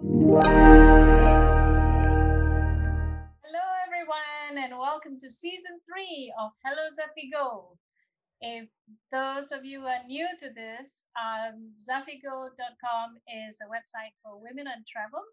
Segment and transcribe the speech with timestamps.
[0.00, 0.38] Hello,
[3.82, 7.76] everyone, and welcome to season three of Hello Zafigo.
[8.40, 8.68] If
[9.10, 14.84] those of you are new to this, um, Zafigo.com is a website for women on
[14.86, 15.24] travel.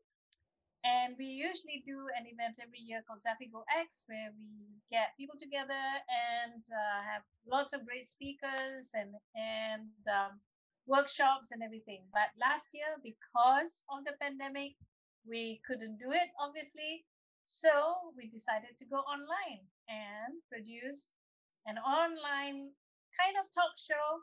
[0.83, 5.35] And we usually do an event every year called Zafigo X, where we get people
[5.37, 10.39] together and uh, have lots of great speakers and, and um,
[10.87, 12.03] workshops and everything.
[12.13, 14.73] But last year, because of the pandemic,
[15.27, 17.05] we couldn't do it, obviously.
[17.45, 17.69] So
[18.17, 21.13] we decided to go online and produce
[21.65, 22.73] an online
[23.13, 24.21] kind of talk show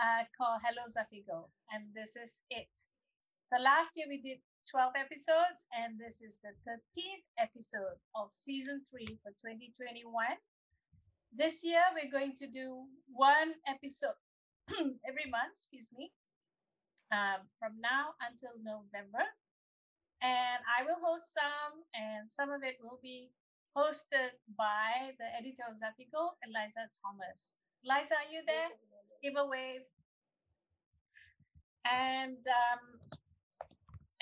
[0.00, 1.48] uh, called Hello Zafigo.
[1.72, 2.72] And this is it.
[3.46, 4.38] So last year we did
[4.70, 10.08] 12 episodes, and this is the 13th episode of season three for 2021.
[11.36, 14.16] This year we're going to do one episode
[15.08, 16.10] every month, excuse me,
[17.12, 19.24] um, from now until November.
[20.22, 23.30] And I will host some, and some of it will be
[23.76, 27.58] hosted by the editor of Zafigo, Eliza Thomas.
[27.84, 28.70] Eliza, are you there?
[29.22, 29.84] Give a wave.
[31.84, 32.80] And um,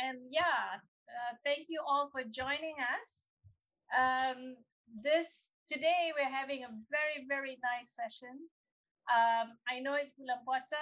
[0.00, 3.28] and yeah, uh, thank you all for joining us.
[3.96, 4.56] Um,
[5.02, 8.50] this today we're having a very very nice session
[9.10, 10.78] um, I know it's bulan puasa,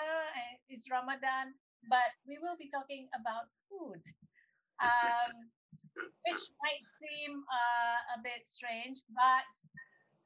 [0.69, 1.57] it's Ramadan,
[1.89, 4.03] but we will be talking about food,
[4.83, 5.33] um,
[6.29, 9.48] which might seem uh, a bit strange, but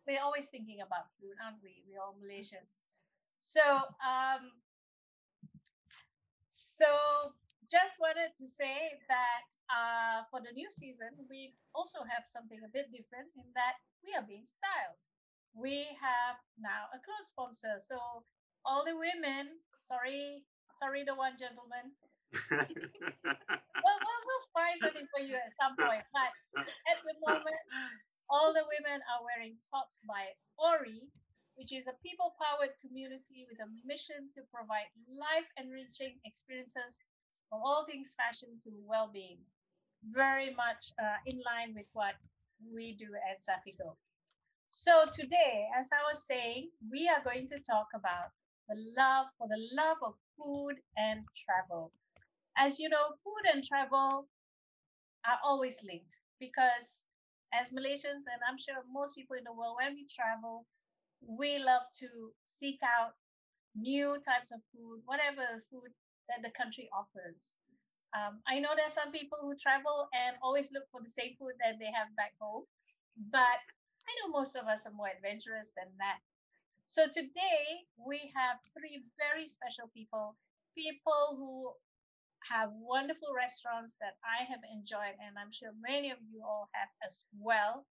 [0.07, 1.87] we're always thinking about food, aren't we?
[1.87, 2.91] We're all Malaysians.
[3.39, 3.63] So,
[4.03, 4.51] um,
[6.51, 6.91] so
[7.71, 12.71] just wanted to say that uh, for the new season, we also have something a
[12.75, 15.03] bit different in that we are being styled
[15.55, 17.79] we have now a clothes sponsor.
[17.79, 17.97] So
[18.67, 21.95] all the women, sorry, sorry, the one gentleman.
[22.51, 26.03] well, we'll, we'll find something for you at some point.
[26.11, 26.33] But
[26.91, 27.61] at the moment,
[28.29, 31.07] all the women are wearing tops by Ori,
[31.55, 36.99] which is a people powered community with a mission to provide life enriching experiences
[37.49, 39.39] from all things fashion to well being.
[40.11, 42.15] Very much uh, in line with what
[42.61, 43.97] we do at Zafigo.
[44.77, 48.35] So today, as I was saying, we are going to talk about
[48.69, 51.93] the love for the love of food and travel.
[52.59, 54.27] As you know, food and travel
[55.25, 57.05] are always linked because
[57.55, 60.67] as Malaysians, and I'm sure most people in the world, when we travel,
[61.23, 62.09] we love to
[62.45, 63.15] seek out
[63.77, 65.95] new types of food, whatever food
[66.29, 67.59] that the country offers.
[68.19, 71.37] Um, I know there are some people who travel and always look for the same
[71.39, 72.65] food that they have back home,
[73.31, 73.63] but
[74.09, 76.21] I know most of us are more adventurous than that.
[76.87, 80.37] So today we have three very special people,
[80.77, 81.73] people who
[82.51, 86.89] have wonderful restaurants that I have enjoyed, and I'm sure many of you all have
[87.05, 87.87] as well.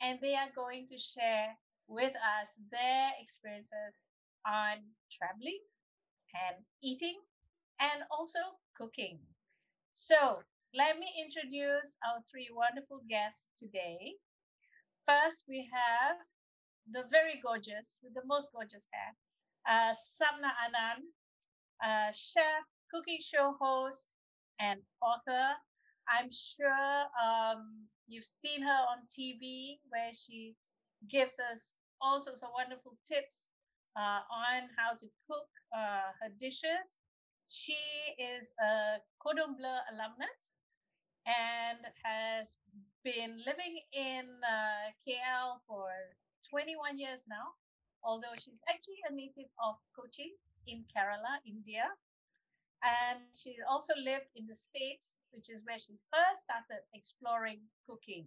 [0.00, 1.56] And they are going to share
[1.88, 4.04] with us their experiences
[4.46, 4.78] on
[5.10, 5.60] traveling
[6.34, 7.20] and eating
[7.80, 8.38] and also
[8.76, 9.18] cooking.
[9.92, 10.42] So
[10.74, 14.14] let me introduce our three wonderful guests today.
[15.06, 16.16] First, we have
[16.90, 19.14] the very gorgeous, with the most gorgeous hair,
[19.68, 21.04] uh, Sapna Anand,
[21.82, 24.16] uh, chef, cooking show host,
[24.60, 25.54] and author.
[26.08, 30.54] I'm sure um, you've seen her on TV where she
[31.08, 33.50] gives us all sorts of wonderful tips
[33.96, 36.98] uh, on how to cook uh, her dishes.
[37.48, 37.76] She
[38.18, 40.60] is a Cordon Bleu alumnus
[41.26, 42.56] and has
[43.04, 45.88] been living in uh, KL for
[46.48, 47.52] 21 years now,
[48.02, 50.32] although she's actually a native of Kochi
[50.66, 51.84] in Kerala, India.
[52.82, 58.26] And she also lived in the States, which is where she first started exploring cooking.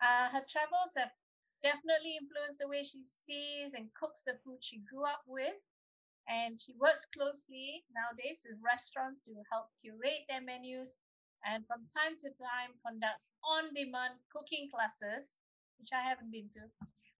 [0.00, 1.12] Uh, her travels have
[1.62, 5.56] definitely influenced the way she sees and cooks the food she grew up with.
[6.28, 10.98] And she works closely nowadays with restaurants to help curate their menus
[11.46, 15.38] and from time to time conducts on-demand cooking classes,
[15.78, 16.66] which I haven't been to,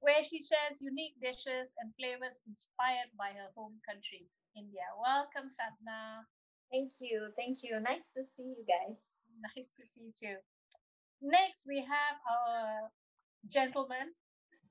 [0.01, 4.27] where she shares unique dishes and flavors inspired by her home country,
[4.57, 4.87] India.
[4.99, 6.27] Welcome, Sapna.
[6.71, 7.31] Thank you.
[7.37, 7.81] Thank you.
[7.81, 9.11] Nice to see you guys.
[9.55, 10.37] Nice to see you too.
[11.23, 12.91] Next, we have our
[13.49, 14.15] gentleman,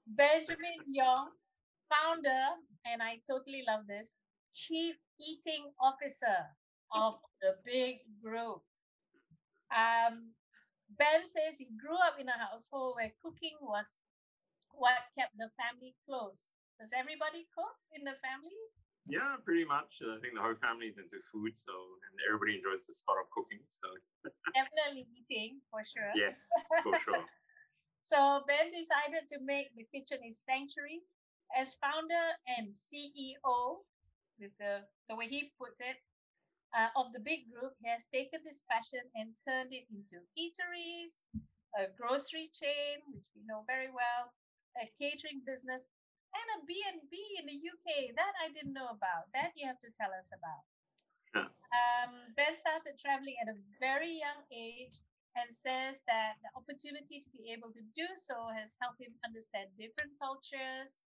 [0.08, 1.30] Benjamin Young,
[1.90, 2.56] founder,
[2.86, 4.18] and I totally love this,
[4.54, 6.48] Chief Eating Officer
[6.94, 8.62] of the Big Group.
[9.72, 10.31] Um,
[10.96, 14.00] ben says he grew up in a household where cooking was
[14.72, 16.54] what kept the family close.
[16.80, 18.56] Does everybody cook in the family?
[19.08, 20.04] Yeah, pretty much.
[20.04, 23.31] I think the whole family is into food, so and everybody enjoys the spot of
[23.31, 23.64] cooking.
[23.68, 23.88] So
[24.54, 26.12] definitely eating for sure.
[26.13, 26.48] Yes,
[26.84, 27.24] for sure.
[28.04, 31.02] so Ben decided to make the kitchen his sanctuary.
[31.56, 32.28] As founder
[32.60, 33.88] and CEO,
[34.36, 35.96] with the, the way he puts it,
[36.77, 41.25] uh, of the big group, he has taken this passion and turned it into eateries,
[41.74, 44.29] a grocery chain, which we know very well,
[44.77, 45.89] a catering business,
[46.38, 48.13] and a B&B in the UK.
[48.13, 49.25] That I didn't know about.
[49.33, 50.63] That you have to tell us about.
[51.33, 51.50] Yeah.
[51.50, 55.01] Um, ben started traveling at a very young age
[55.33, 59.74] and says that the opportunity to be able to do so has helped him understand
[59.81, 61.06] different cultures,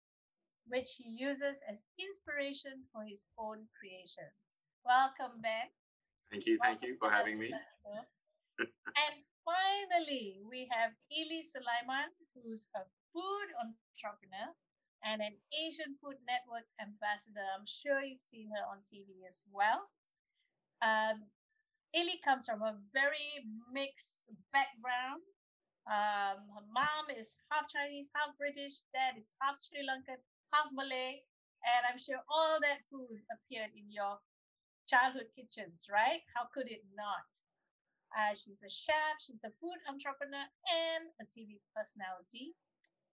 [0.67, 4.42] which he uses as inspiration for his own creations.
[4.85, 5.71] Welcome, Ben.
[6.31, 6.59] Thank you.
[6.59, 7.53] Thank you for having me.
[8.59, 9.15] and
[9.47, 12.83] finally, we have Ili Sulaiman, who's a
[13.15, 14.51] food entrepreneur
[15.05, 17.47] and an Asian Food Network ambassador.
[17.55, 19.83] I'm sure you've seen her on TV as well.
[20.83, 21.31] Um,
[21.95, 25.23] Ili comes from a very mixed background.
[25.87, 30.19] Um, her mom is half Chinese, half British, dad is half Sri Lankan,
[30.55, 31.23] half Malay,
[31.67, 34.19] and I'm sure all that food appeared in your
[34.87, 36.23] childhood kitchens, right?
[36.35, 37.29] How could it not?
[38.17, 42.55] Uh, she's a chef, she's a food entrepreneur, and a TV personality,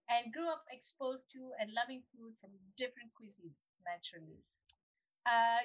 [0.10, 4.44] and grew up exposed to and loving food from different cuisines, naturally.
[5.26, 5.64] Uh,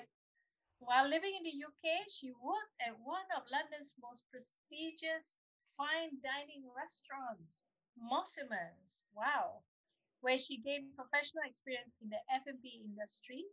[0.78, 5.36] while living in the UK, she worked at one of London's most prestigious
[5.76, 7.64] fine dining restaurants,
[7.98, 9.04] Mosimann's.
[9.14, 9.62] Wow.
[10.20, 13.44] Where she gained professional experience in the F&B industry.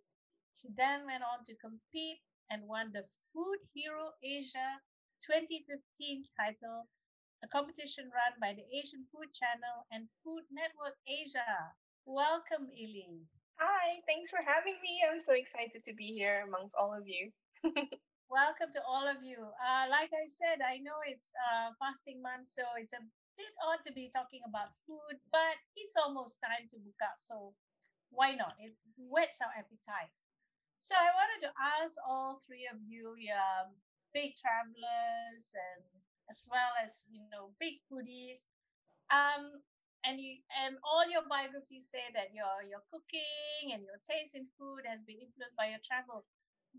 [0.53, 2.21] She then went on to compete
[2.51, 4.83] and won the Food Hero Asia
[5.23, 6.85] 2015 title,
[7.43, 11.71] a competition run by the Asian Food Channel and Food Network Asia.
[12.05, 13.23] Welcome, Ili.
[13.55, 14.99] Hi, thanks for having me.
[15.07, 17.31] I'm so excited to be here amongst all of you.
[18.29, 19.39] Welcome to all of you.
[19.39, 23.03] Uh, like I said, I know it's uh, fasting month, so it's a
[23.37, 27.19] bit odd to be talking about food, but it's almost time to book out.
[27.19, 27.53] So
[28.11, 28.55] why not?
[28.59, 30.11] It whets our appetite.
[30.81, 33.69] So I wanted to ask all three of you, yeah,
[34.13, 35.85] big travelers and
[36.29, 38.47] as well as you know big foodies
[39.11, 39.59] um
[40.07, 44.47] and you and all your biographies say that your your cooking and your taste in
[44.59, 46.23] food has been influenced by your travel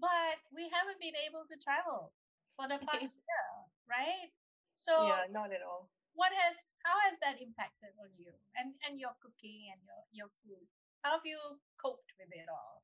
[0.01, 2.13] but we haven't been able to travel
[2.57, 3.49] for the past year
[3.89, 4.29] right?
[4.77, 5.89] So yeah not at all.
[6.17, 10.31] what has how has that impacted on you and and your cooking and your your
[10.45, 10.65] food?
[11.05, 11.41] How have you
[11.81, 12.83] coped with it all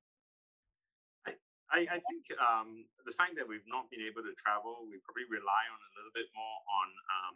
[1.69, 5.29] I, I think um, the fact that we've not been able to travel, we probably
[5.29, 7.35] rely on a little bit more on um,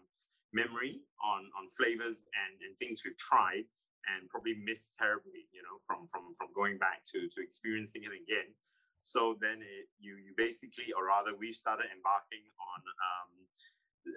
[0.57, 3.69] memory, on on flavors and, and things we've tried
[4.09, 8.15] and probably missed terribly, you know, from from from going back to to experiencing it
[8.15, 8.57] again.
[9.03, 13.31] So then it, you you basically, or rather, we started embarking on um,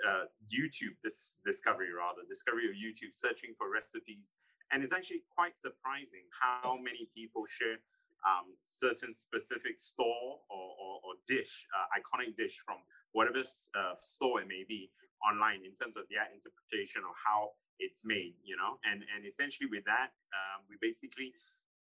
[0.06, 4.34] uh, YouTube this discovery, rather discovery of YouTube, searching for recipes,
[4.72, 7.78] and it's actually quite surprising how many people share
[8.26, 12.78] um, certain specific store or, or, or dish, uh, iconic dish from
[13.14, 14.90] whatever uh, store it may be
[15.24, 19.68] online in terms of their interpretation of how it's made, you know, and and essentially
[19.68, 21.36] with that, um, we basically,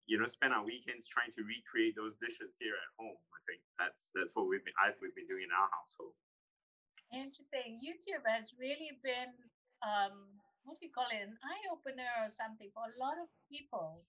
[0.07, 3.19] you know, spend our weekends trying to recreate those dishes here at home.
[3.31, 6.19] I think that's that's what we've been I've we've been doing in our household.
[7.15, 7.79] Interesting.
[7.79, 9.31] YouTube has really been
[9.87, 10.35] um,
[10.65, 14.03] what do you call it, an eye opener or something for a lot of people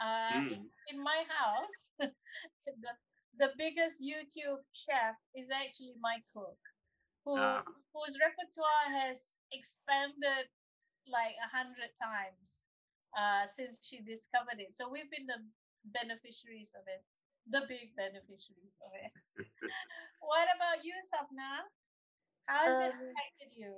[0.00, 0.52] uh, mm.
[0.52, 0.60] in,
[0.90, 2.92] in, my house, the,
[3.38, 6.58] the biggest YouTube chef is actually my cook,
[7.24, 7.62] who uh.
[7.94, 10.46] whose repertoire has expanded
[11.06, 12.66] like a hundred times
[13.14, 14.72] uh, since she discovered it.
[14.72, 15.40] So we've been the
[15.92, 17.02] beneficiaries of it,
[17.50, 19.12] the big beneficiaries of it.
[20.20, 21.68] what about you, Sapna?
[22.46, 23.72] How has um, it affected you?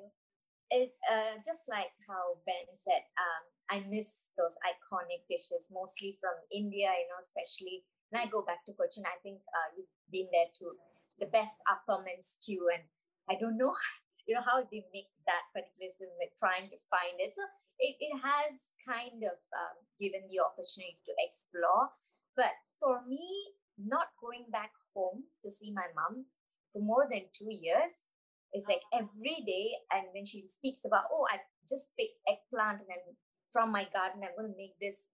[0.71, 6.35] It uh, just like how Ben said, um, I miss those iconic dishes, mostly from
[6.51, 9.07] India, you know, especially when I go back to Cochin.
[9.07, 10.75] I think uh, you've been there too.
[11.23, 12.83] The best appam and stew, and
[13.31, 13.75] I don't know,
[14.27, 17.31] you know, how they make that particular with trying to find it.
[17.35, 17.47] So
[17.79, 21.95] it, it has kind of um, given the opportunity to explore.
[22.35, 26.27] But for me, not going back home to see my mom
[26.73, 28.09] for more than two years,
[28.57, 29.77] it's like every day.
[29.93, 33.17] And when she speaks about, oh, I just picked eggplant and
[33.53, 34.25] from my garden.
[34.25, 35.09] I'm going to make this.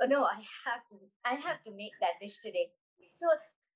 [0.00, 0.96] Oh no, I have to.
[1.26, 2.70] I have to make that dish today.
[3.10, 3.26] So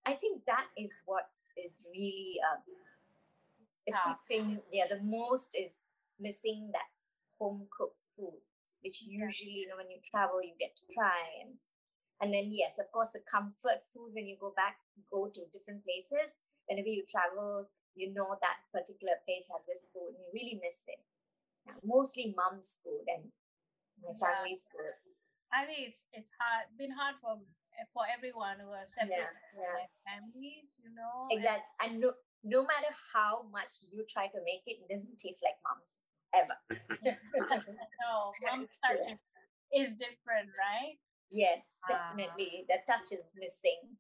[0.07, 1.27] I think that is what
[1.59, 2.63] is really um,
[3.89, 4.61] affecting.
[4.73, 5.91] Yeah, the most is
[6.21, 6.89] missing that
[7.39, 8.39] home cooked food,
[8.85, 11.59] which usually you know when you travel you get to try and
[12.23, 14.79] And then, yes, of course, the comfort food when you go back,
[15.11, 16.39] go to different places.
[16.71, 20.83] Whenever you travel, you know that particular place has this food and you really miss
[20.89, 21.01] it.
[21.85, 23.31] Mostly mom's food and
[24.03, 24.75] my family's yeah.
[24.75, 24.97] food.
[25.53, 27.39] I think it's it's hard been hard for
[27.93, 29.87] for everyone who are separate yeah, yeah.
[30.05, 31.29] families, you know.
[31.31, 31.69] Exactly.
[31.81, 32.13] And no,
[32.45, 36.01] no matter how much you try to make it, it doesn't taste like mom's
[36.33, 36.57] ever.
[38.01, 39.17] no, mom's touch
[39.75, 40.97] is different, right?
[41.31, 42.13] Yes, ah.
[42.13, 42.69] definitely.
[42.69, 43.97] Uh, the touch is missing.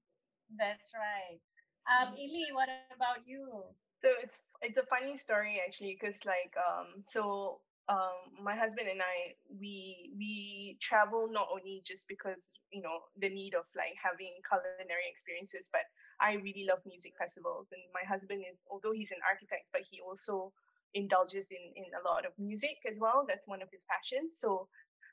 [0.58, 1.40] That's right.
[1.87, 3.43] Um, Ili, what about you?
[3.81, 9.01] So it's it's a funny story actually, because like um, so um, my husband and
[9.03, 14.33] I, we we travel not only just because you know the need of like having
[14.47, 15.73] culinary experiences, but
[16.07, 17.59] I really love music festivals.
[17.65, 20.53] And my husband is, although he's an architect, but he also
[20.95, 23.25] indulges in in a lot of music as well.
[23.29, 24.39] That's one of his passions.
[24.39, 24.69] So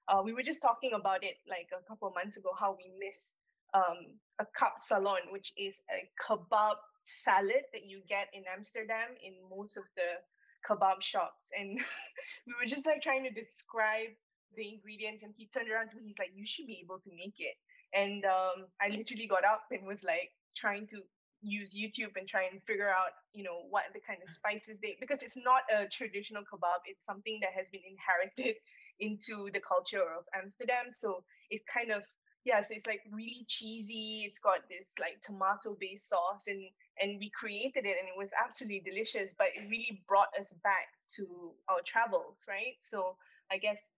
[0.09, 2.89] uh, we were just talking about it like a couple of months ago, how we
[2.99, 3.35] miss
[3.73, 9.77] um, a kapsalon, which is a kebab salad that you get in Amsterdam in most
[9.77, 10.09] of the
[10.67, 11.49] kebab shops.
[11.57, 11.79] And
[12.47, 14.13] we were just like trying to describe
[14.55, 17.09] the ingredients and he turned around to me he's like you should be able to
[17.15, 17.55] make it.
[17.93, 21.01] And um, i literally got up and was like trying to
[21.41, 24.97] use youtube and try and figure out you know what the kind of spices they
[24.99, 28.59] because it's not a traditional kebab it's something that has been inherited
[28.99, 30.91] into the culture of amsterdam.
[30.91, 32.03] So it kind of
[32.49, 36.65] yeah so it's like really cheesy it's got this like tomato based sauce and
[37.01, 40.89] and we created it and it was absolutely delicious but it really brought us back
[41.07, 42.75] to our travels right?
[42.79, 43.15] So
[43.51, 43.89] i guess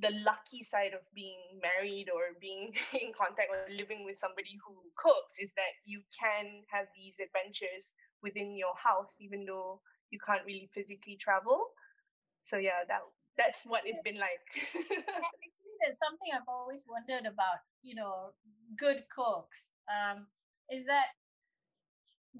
[0.00, 2.72] the lucky side of being married or being
[3.02, 7.92] in contact or living with somebody who cooks is that you can have these adventures
[8.22, 11.68] within your house even though you can't really physically travel.
[12.40, 13.04] So yeah that
[13.36, 14.46] that's what it's been like
[15.80, 18.32] there's something i've always wondered about you know
[18.76, 20.26] good cooks um,
[20.70, 21.06] is that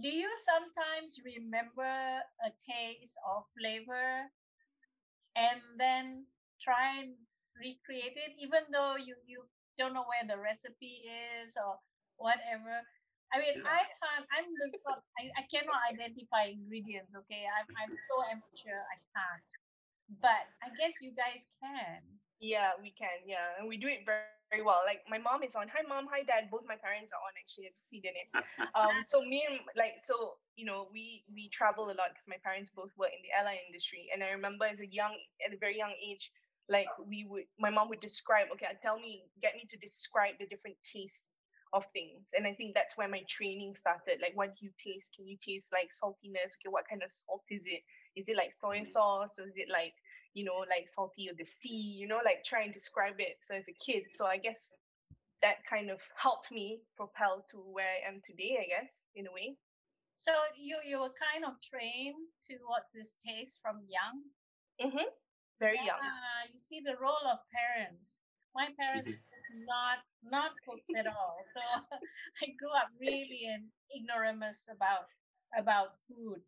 [0.01, 4.31] do you sometimes remember a taste or flavor
[5.37, 6.27] and then
[6.61, 7.15] try and
[7.59, 9.43] recreate it even though you you
[9.77, 11.03] don't know where the recipe
[11.43, 11.79] is or
[12.19, 12.83] whatever?
[13.33, 17.45] I mean i can't i'm the sort I, I cannot identify ingredients okay?
[17.45, 19.51] I'm, I'm so amateur i can't.
[20.23, 22.03] But i guess you guys can
[22.41, 24.81] yeah we can yeah and we do it very very well.
[24.87, 25.69] Like my mom is on.
[25.69, 26.51] Hi mom, hi dad.
[26.51, 27.69] Both my parents are on actually.
[27.69, 28.31] I see their name.
[28.75, 32.41] Um, so me and like so you know we we travel a lot because my
[32.43, 34.09] parents both work in the airline industry.
[34.13, 35.15] And I remember as a young
[35.45, 36.33] at a very young age,
[36.69, 38.49] like we would my mom would describe.
[38.53, 41.29] Okay, tell me, get me to describe the different tastes
[41.77, 42.33] of things.
[42.33, 44.25] And I think that's where my training started.
[44.25, 45.13] Like, what do you taste?
[45.15, 46.57] Can you taste like saltiness?
[46.57, 47.85] Okay, what kind of salt is it?
[48.17, 48.89] Is it like soy mm.
[48.89, 49.93] sauce or is it like
[50.39, 53.39] you know, like salty or the sea, you know, like try and describe it.
[53.43, 54.71] So as a kid, so I guess
[55.43, 59.33] that kind of helped me propel to where I am today, I guess, in a
[59.33, 59.57] way.
[60.15, 64.23] So you you were kind of trained towards this taste from young.
[64.79, 65.11] Mm-hmm.
[65.59, 66.03] Very yeah, young.
[66.53, 68.19] You see the role of parents.
[68.55, 69.35] My parents mm-hmm.
[69.35, 71.63] was not not cooks at all, so
[72.43, 75.11] I grew up really in ignoramus about
[75.59, 76.43] about food.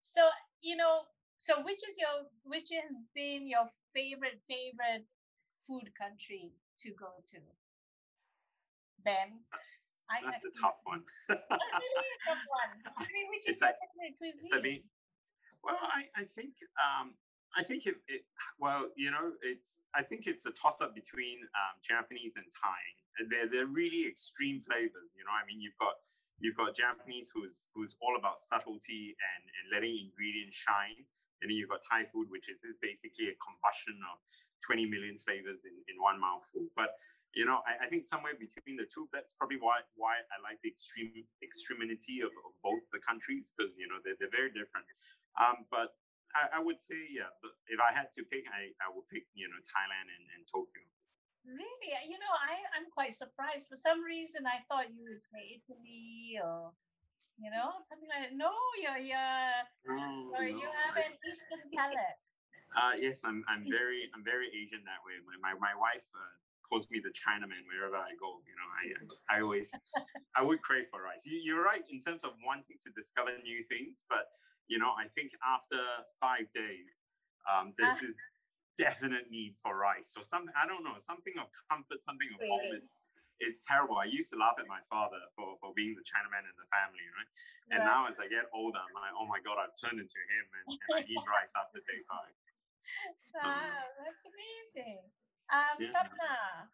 [0.00, 0.22] So
[0.62, 5.06] you know, so which is your which has been your favorite favorite
[5.66, 7.38] food country to go to?
[9.04, 9.44] Ben?
[10.24, 11.02] That's a tough one.
[11.28, 12.72] really a tough one.
[12.96, 14.82] I mean, which is like, favorite cuisine?
[15.62, 17.14] well, I, I think um,
[17.56, 18.22] I think it, it,
[18.60, 22.80] well, you know, it's I think it's a toss up between um, Japanese and Thai.
[23.30, 25.16] They're they're really extreme flavors.
[25.16, 25.94] You know, I mean, you've got
[26.38, 31.06] you've got Japanese who's who's all about subtlety and and letting ingredients shine,
[31.40, 34.20] and then you've got Thai food, which is, is basically a combustion of
[34.64, 36.64] 20 million flavors in, in one mouthful.
[36.72, 36.96] But
[37.36, 40.56] you know, I, I, think somewhere between the two, that's probably why why I like
[40.64, 41.12] the extreme
[41.44, 44.88] extremity of, of both the countries because you know they're, they're very different.
[45.36, 46.00] Um, but
[46.32, 47.28] I, I, would say, yeah,
[47.68, 50.80] if I had to pick, I, I would pick you know Thailand and, and Tokyo.
[51.44, 53.68] Really, you know, I I'm quite surprised.
[53.68, 56.72] For some reason, I thought you would say Italy or
[57.38, 58.36] you know, something like that.
[58.36, 60.40] No, you're you're, no, no.
[60.40, 62.16] you have an Eastern palate.
[62.72, 65.20] Uh, yes, I'm I'm very I'm very Asian that way.
[65.24, 68.40] My my, my wife uh, calls me the Chinaman wherever I go.
[68.48, 69.72] You know, I I always
[70.34, 71.24] I would crave for rice.
[71.26, 74.32] You, you're right in terms of wanting to discover new things, but
[74.68, 75.78] you know, I think after
[76.20, 76.98] five days,
[77.46, 78.16] um, there's this
[78.78, 80.08] definite need for rice.
[80.12, 82.80] So something I don't know, something of comfort, something of home
[83.38, 84.00] it's terrible.
[84.00, 87.04] I used to laugh at my father for, for being the Chinaman in the family,
[87.12, 87.30] right?
[87.72, 87.92] And right.
[87.92, 90.66] now as I get older, I'm like, oh my God, I've turned into him and,
[90.72, 92.32] and I eat rice after day five.
[93.34, 95.02] Wow, um, that's amazing.
[95.50, 95.90] Um, yeah.
[95.90, 96.70] Sapna,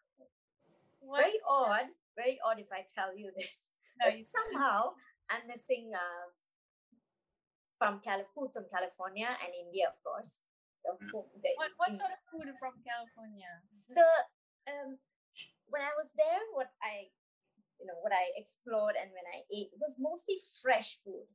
[1.01, 1.25] What?
[1.25, 1.89] Very odd.
[2.15, 3.73] Very odd if I tell you this.
[3.97, 4.93] No, but you- somehow
[5.33, 6.29] I'm missing uh,
[7.81, 10.45] from Cali- food from California and India, of course.
[10.85, 13.49] The, food- the, what, what sort of food from California?
[13.89, 14.05] the
[14.69, 15.01] um,
[15.73, 17.09] when I was there, what I
[17.81, 21.27] you know what I explored and when I ate was mostly fresh food,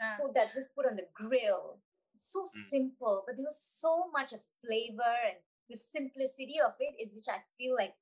[0.00, 1.80] Ah, food that's just put on the grill.
[2.14, 2.70] So Mm.
[2.70, 7.28] simple, but there was so much of flavor and the simplicity of it is which
[7.30, 7.94] I feel like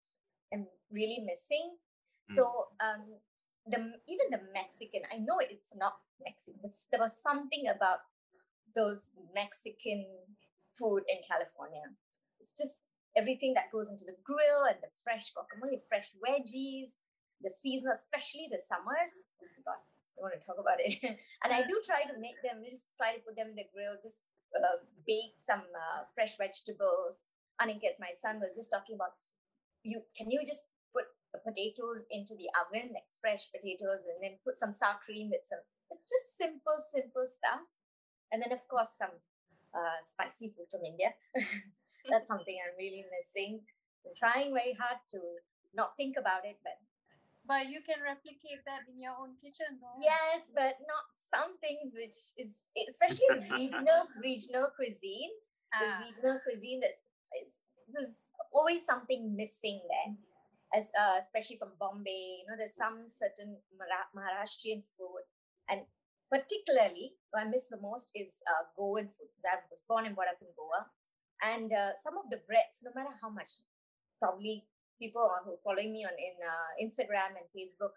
[0.52, 1.76] I'm really missing.
[2.26, 3.20] So um,
[3.66, 8.00] the even the Mexican, I know it's not Mexican, but there was something about
[8.74, 10.06] those Mexican
[10.72, 11.82] food in California.
[12.40, 12.85] It's just
[13.16, 17.00] everything that goes into the grill and the fresh guacamole, fresh veggies,
[17.40, 19.24] the seasonal, especially the summers.
[19.40, 21.00] Oh God, I want to talk about it.
[21.42, 23.96] and I do try to make them, just try to put them in the grill,
[24.00, 27.24] just uh, bake some uh, fresh vegetables.
[27.60, 29.16] Aniket, my son, was just talking about
[29.82, 30.04] you.
[30.12, 34.60] Can you just put the potatoes into the oven, like fresh potatoes, and then put
[34.60, 35.64] some sour cream with some.
[35.88, 37.64] It's just simple, simple stuff.
[38.32, 39.16] And then, of course, some
[39.72, 41.16] uh, spicy food from India.
[42.10, 43.60] That's something I'm really missing.
[44.06, 45.20] I'm trying very hard to
[45.74, 46.78] not think about it, but
[47.46, 49.94] but you can replicate that in your own kitchen, no?
[50.02, 55.30] yes, but not some things which is especially with regional regional cuisine.
[55.78, 57.02] The Ah, regional cuisine that's
[57.34, 60.14] it's, there's always something missing there.
[60.74, 65.22] As uh, especially from Bombay, you know, there's some certain Mara- Maharashtrian food,
[65.70, 65.82] and
[66.30, 70.14] particularly what I miss the most is uh, Goan food because I was born and
[70.16, 70.90] brought up in Goa,
[71.42, 73.60] and uh, some of the breads, no matter how much,
[74.18, 74.64] probably
[74.96, 77.96] people who are following me on in uh, Instagram and Facebook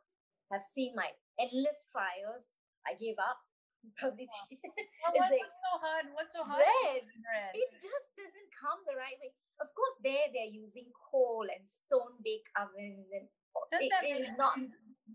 [0.51, 1.07] have seen my
[1.39, 2.51] endless trials.
[2.83, 3.39] I gave up.
[3.95, 6.05] Probably it's what's like so hard?
[6.11, 6.67] What's so hard?
[6.67, 7.15] breads.
[7.23, 7.55] bread?
[7.55, 9.31] It just doesn't come the right way.
[9.63, 13.31] Of course, there they're using coal and stone bake ovens, and
[13.71, 14.59] Does it is not.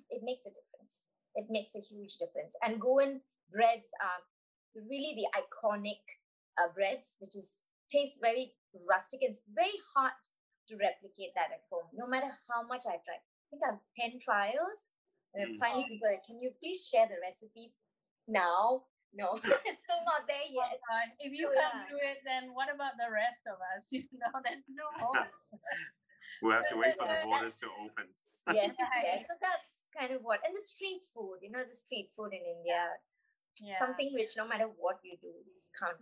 [0.09, 1.13] It makes a difference.
[1.37, 2.57] It makes a huge difference.
[2.65, 3.21] And Goan
[3.53, 4.25] breads are
[4.75, 6.01] really the iconic
[6.57, 8.55] uh, breads, which is tastes very
[8.89, 9.21] rustic.
[9.23, 10.17] It's very hard
[10.69, 13.21] to replicate that at home, no matter how much I try.
[13.21, 14.89] I think I've ten trials,
[15.35, 15.59] and Mm.
[15.59, 17.75] finally people like, can you please share the recipe
[18.27, 18.85] now?
[19.15, 19.31] No,
[19.69, 20.81] it's still not there Oh, yet.
[20.91, 21.09] God.
[21.21, 21.91] If you So, can't yeah.
[21.93, 23.87] do it, then what about the rest of us?
[23.95, 25.31] You know, there's no hope.
[26.43, 28.11] We'll have to wait for the Uh, borders to open.
[28.51, 28.75] yes,
[29.07, 29.23] yes.
[29.29, 31.39] So that's kind of what, and the street food.
[31.47, 32.99] You know, the street food in India,
[33.63, 33.79] Yeah.
[33.79, 36.01] something which no matter what you do, you just can't.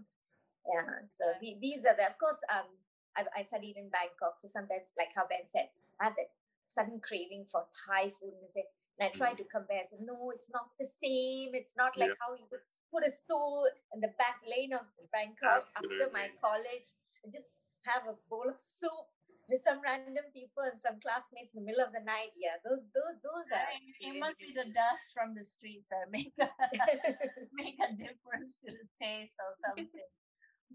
[0.66, 1.02] Yeah.
[1.06, 2.68] So the, these are the, of course, um,
[3.16, 5.68] I, I studied in Bangkok, so sometimes, like how Ben said,
[6.00, 6.30] I have that
[6.64, 8.64] sudden craving for Thai food, and I say,
[8.98, 9.80] and I try to compare.
[9.80, 11.52] I say, no, it's not the same.
[11.56, 12.20] It's not like Yeah.
[12.20, 12.60] how you would
[12.92, 16.92] put a stool in the back lane of Bangkok after my college
[17.24, 17.56] and just
[17.88, 19.08] have a bowl of soup
[19.48, 22.36] with some random people and some classmates in the middle of the night.
[22.36, 23.68] Yeah, those those those are.
[24.00, 26.48] It must be the dust from the streets that make a,
[27.52, 29.88] make a difference to the taste or something.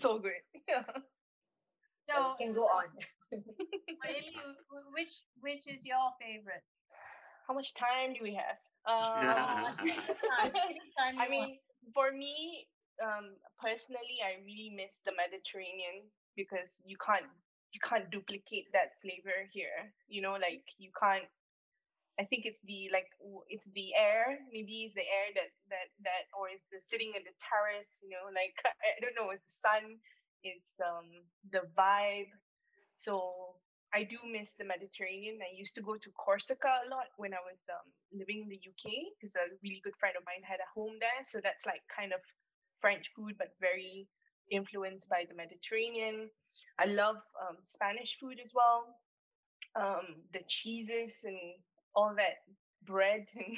[0.00, 0.40] So good.
[0.66, 0.82] Yeah.
[2.08, 2.88] So So we can go on.
[4.04, 4.32] Really,
[4.70, 6.62] wh- which which is your favorite?
[7.46, 8.58] How much time do we have?
[8.84, 11.56] Um, Anytime, anytime I mean,
[11.94, 12.68] for me,
[13.00, 16.04] um, personally, I really miss the Mediterranean
[16.36, 17.24] because you can't
[17.72, 19.92] you can't duplicate that flavor here.
[20.06, 21.24] You know, like you can't
[22.18, 23.08] I think it's the like
[23.48, 24.38] it's the air.
[24.52, 27.90] Maybe it's the air that that that, or it's the sitting in the terrace.
[28.02, 28.54] You know, like
[28.86, 29.30] I don't know.
[29.34, 29.98] It's the sun.
[30.44, 31.08] It's um
[31.50, 32.30] the vibe.
[32.94, 33.58] So
[33.94, 35.38] I do miss the Mediterranean.
[35.40, 38.58] I used to go to Corsica a lot when I was um, living in the
[38.58, 41.22] UK because a really good friend of mine had a home there.
[41.22, 42.20] So that's like kind of
[42.80, 44.08] French food, but very
[44.50, 46.28] influenced by the Mediterranean.
[46.78, 48.98] I love um, Spanish food as well.
[49.76, 51.38] Um, the cheeses and
[51.94, 52.42] all that
[52.84, 53.56] bread and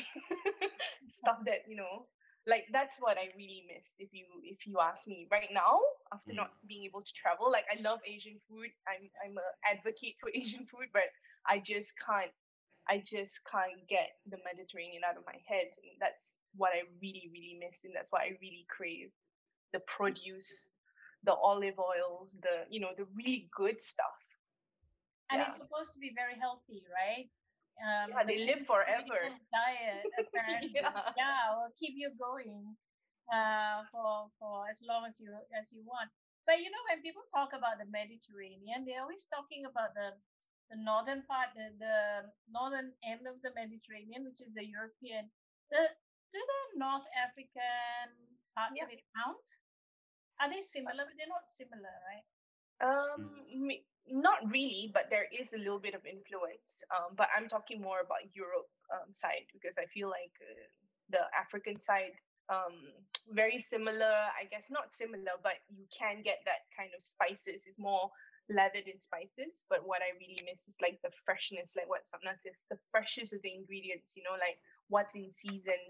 [1.10, 2.06] stuff that you know
[2.46, 5.26] like that's what i really miss if you if you ask me.
[5.30, 5.80] Right now
[6.12, 6.36] after mm.
[6.36, 8.70] not being able to travel like i love asian food.
[8.86, 11.10] I'm i'm an advocate for asian food but
[11.46, 12.30] i just can't
[12.88, 15.66] i just can't get the mediterranean out of my head.
[15.82, 19.10] And that's what i really really miss and that's what i really crave
[19.72, 20.68] the produce
[21.24, 24.22] the olive oils the you know the really good stuff.
[25.30, 25.46] And yeah.
[25.48, 27.26] it's supposed to be very healthy right
[27.84, 29.20] um, yeah, they live forever.
[29.52, 30.72] Diet, apparently.
[30.72, 31.12] yeah.
[31.16, 32.72] yeah, will keep you going
[33.28, 36.08] uh, for for as long as you as you want.
[36.48, 40.16] But you know, when people talk about the Mediterranean, they're always talking about the
[40.72, 45.28] the northern part, the, the northern end of the Mediterranean, which is the European.
[45.70, 45.84] The
[46.32, 48.08] do the North African
[48.56, 48.88] parts yeah.
[48.88, 49.46] of it count?
[50.40, 51.04] Are they similar?
[51.04, 52.26] But they're not similar, right?
[52.80, 56.84] Um, mm not really, but there is a little bit of influence.
[56.94, 60.66] Um, but I'm talking more about Europe um, side because I feel like uh,
[61.10, 62.14] the African side
[62.48, 62.94] um,
[63.32, 64.14] very similar.
[64.30, 67.66] I guess not similar, but you can get that kind of spices.
[67.66, 68.10] It's more
[68.48, 69.66] lathered in spices.
[69.68, 73.32] But what I really miss is like the freshness, like what Sapna says, the freshness
[73.32, 74.14] of the ingredients.
[74.14, 75.82] You know, like what's in season.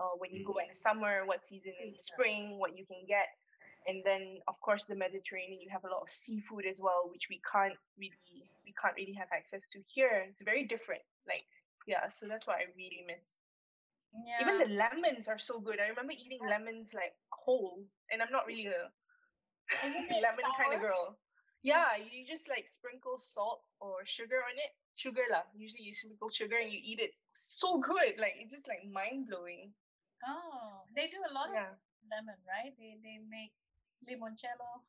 [0.00, 3.36] Uh, when you go in summer, what season in spring, what you can get
[3.90, 7.26] and then of course the mediterranean you have a lot of seafood as well which
[7.28, 10.22] we can't really we can't really have access to here.
[10.30, 11.42] It's very different like
[11.90, 13.26] yeah so that's what i really miss.
[14.14, 14.42] Yeah.
[14.42, 15.78] even the lemons are so good.
[15.78, 18.86] I remember eating lemons like whole and i'm not really a
[20.22, 20.58] lemon sour?
[20.58, 21.18] kind of girl.
[21.62, 24.70] Yeah you just like sprinkle salt or sugar on it.
[24.94, 25.42] Sugar lah.
[25.54, 28.14] Usually you sprinkle sugar and you eat it so good.
[28.22, 29.74] Like it's just like mind-blowing.
[30.22, 31.74] Oh they do a lot yeah.
[31.74, 32.74] of lemon right?
[32.78, 33.54] They they make
[34.08, 34.84] limoncello.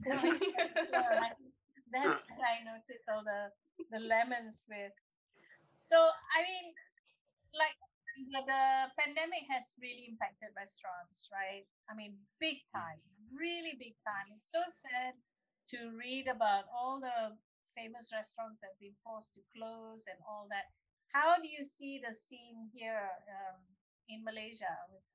[1.92, 3.50] That's what I noticed all the
[3.90, 4.92] the lemons with.
[5.70, 6.74] So I mean,
[7.52, 7.76] like
[8.46, 11.64] the pandemic has really impacted restaurants, right?
[11.88, 13.00] I mean, big time,
[13.32, 14.30] really big time.
[14.36, 15.14] It's so sad
[15.74, 17.36] to read about all the
[17.74, 20.68] famous restaurants that have been forced to close and all that.
[21.12, 23.58] How do you see the scene here um,
[24.08, 24.74] in Malaysia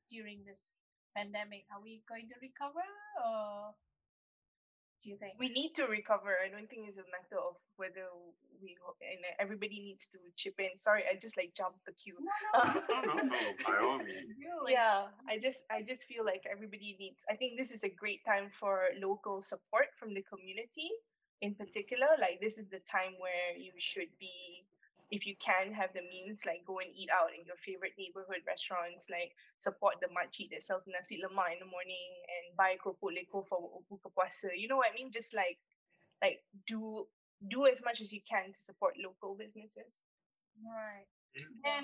[0.09, 0.77] during this
[1.15, 2.83] pandemic, are we going to recover
[3.23, 3.73] or
[5.05, 5.33] do you think?
[5.39, 6.35] We need to recover.
[6.43, 8.09] I don't think it's a matter of whether
[8.61, 8.75] we
[9.05, 10.77] and everybody needs to chip in.
[10.77, 12.17] Sorry, I just like jumped the queue.
[12.19, 14.33] No, no, no, no, by all means.
[14.67, 17.23] Yeah, I just I just feel like everybody needs.
[17.29, 20.89] I think this is a great time for local support from the community
[21.41, 22.07] in particular.
[22.19, 24.65] Like this is the time where you should be
[25.11, 28.41] if you can have the means, like go and eat out in your favorite neighborhood
[28.47, 33.13] restaurants, like support the makcik that sells nasi lemak in the morning and buy keropok
[33.13, 34.49] leko for buka puasa.
[34.55, 35.11] You know what I mean?
[35.11, 35.57] Just like
[36.21, 37.05] like do
[37.49, 40.01] do as much as you can to support local businesses.
[40.57, 41.05] Right.
[41.37, 41.61] Mm-hmm.
[41.61, 41.83] Then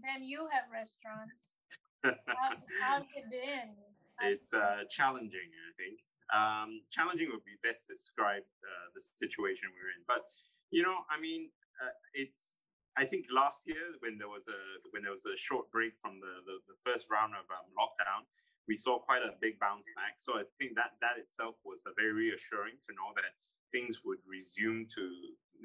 [0.00, 1.60] then you have restaurants.
[2.04, 3.76] how's, how's it been?
[4.16, 6.00] How's it's uh, challenging, I think.
[6.32, 10.02] Um, challenging would be best to describe uh, the situation we're in.
[10.08, 10.24] But
[10.70, 11.50] you know, I mean,
[11.82, 12.64] uh, it's
[12.96, 14.60] I think last year when there was a
[14.90, 18.24] when there was a short break from the the, the first round of um, lockdown,
[18.68, 20.16] we saw quite a big bounce back.
[20.18, 23.36] So I think that that itself was a very reassuring to know that
[23.72, 25.02] things would resume to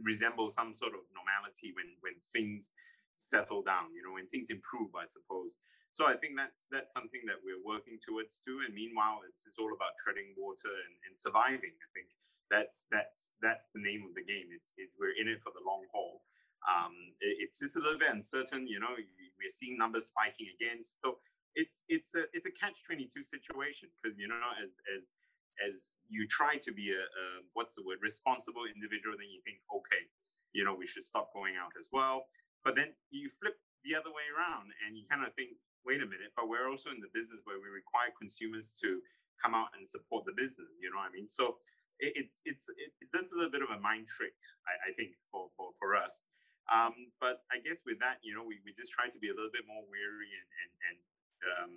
[0.03, 2.71] resemble some sort of normality when when things
[3.15, 3.95] settle down.
[3.95, 5.57] You know, when things improve, I suppose.
[5.93, 8.63] So I think that's that's something that we're working towards too.
[8.63, 11.75] And meanwhile, it's, it's all about treading water and, and surviving.
[11.79, 12.11] I think
[12.51, 14.51] that's that's that's the name of the game.
[14.51, 16.21] It's it, we're in it for the long haul.
[16.67, 18.67] Um, it, it's just a little bit uncertain.
[18.67, 20.83] You know, we're seeing numbers spiking again.
[20.83, 21.23] So
[21.55, 25.15] it's it's a it's a catch twenty two situation because you know as as
[25.63, 27.23] as you try to be a, a
[27.55, 30.11] what's the word responsible individual, then you think okay,
[30.51, 32.27] you know we should stop going out as well.
[32.67, 36.05] But then you flip the other way around and you kind of think, wait a
[36.05, 39.01] minute, but we're also in the business where we require consumers to
[39.41, 40.77] come out and support the business.
[40.77, 41.25] You know what I mean?
[41.25, 41.57] So
[42.01, 44.33] it's it's it, does a little bit of a mind trick,
[44.65, 46.25] I, I think, for for for us.
[46.71, 49.35] Um, but I guess with that, you know, we, we just try to be a
[49.35, 50.97] little bit more wary and and, and
[51.45, 51.73] um,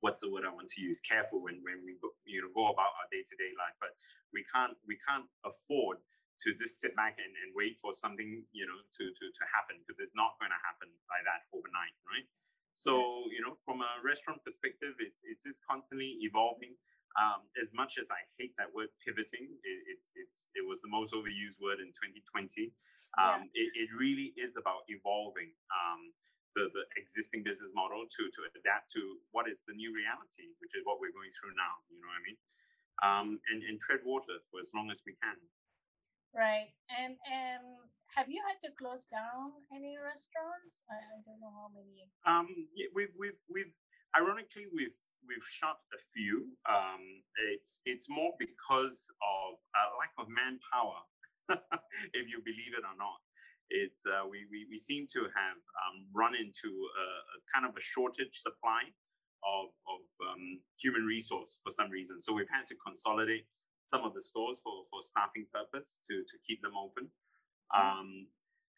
[0.00, 1.00] what's the word I want to use?
[1.00, 3.76] Careful when when we go, you know go about our day to day life.
[3.80, 3.96] But
[4.32, 6.04] we can't we can't afford
[6.42, 9.78] to just sit back and, and wait for something, you know, to, to, to happen
[9.78, 12.26] because it's not going to happen like that overnight, right?
[12.74, 16.74] So, you know, from a restaurant perspective, it's, it's just constantly evolving.
[17.18, 20.88] Um, as much as I hate that word pivoting, it, it's, it's, it was the
[20.88, 22.72] most overused word in 2020.
[23.20, 23.68] Um, yeah.
[23.68, 26.16] it, it really is about evolving um,
[26.56, 30.72] the, the existing business model to, to adapt to what is the new reality, which
[30.72, 31.84] is what we're going through now.
[31.92, 32.40] You know what I mean?
[33.00, 35.36] Um, and, and tread water for as long as we can.
[36.32, 36.72] Right.
[36.96, 37.60] And and
[38.16, 40.84] have you had to close down any restaurants?
[40.88, 42.08] I, I don't know how many.
[42.24, 43.72] Um, yeah, we've we've we've
[44.16, 46.50] ironically we've we've shut a few.
[46.68, 51.00] Um, it's it's more because of a lack of manpower,
[52.14, 53.20] if you believe it or not.
[53.70, 57.72] It's uh, we, we we seem to have um, run into a, a, kind of
[57.76, 58.84] a shortage supply
[59.42, 62.20] of of um, human resource for some reason.
[62.20, 63.46] So we've had to consolidate
[63.88, 67.08] some of the stores for for staffing purpose to to keep them open.
[67.72, 68.28] Um,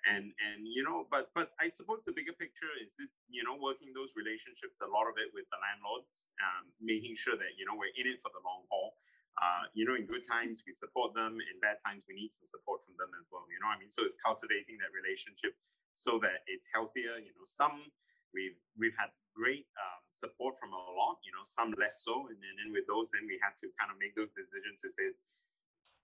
[0.05, 3.57] and and you know, but but I suppose the bigger picture is this, you know,
[3.57, 4.81] working those relationships.
[4.85, 8.07] A lot of it with the landlords, um, making sure that you know we're in
[8.09, 8.97] it for the long haul.
[9.35, 11.43] Uh, you know, in good times we support them.
[11.43, 13.49] In bad times we need some support from them as well.
[13.51, 15.59] You know, I mean, so it's cultivating that relationship
[15.97, 17.19] so that it's healthier.
[17.19, 17.91] You know, some
[18.31, 22.31] we've we've had great um, support from a lot, you know, some less so.
[22.31, 25.11] And then with those, then we have to kind of make those decisions to say,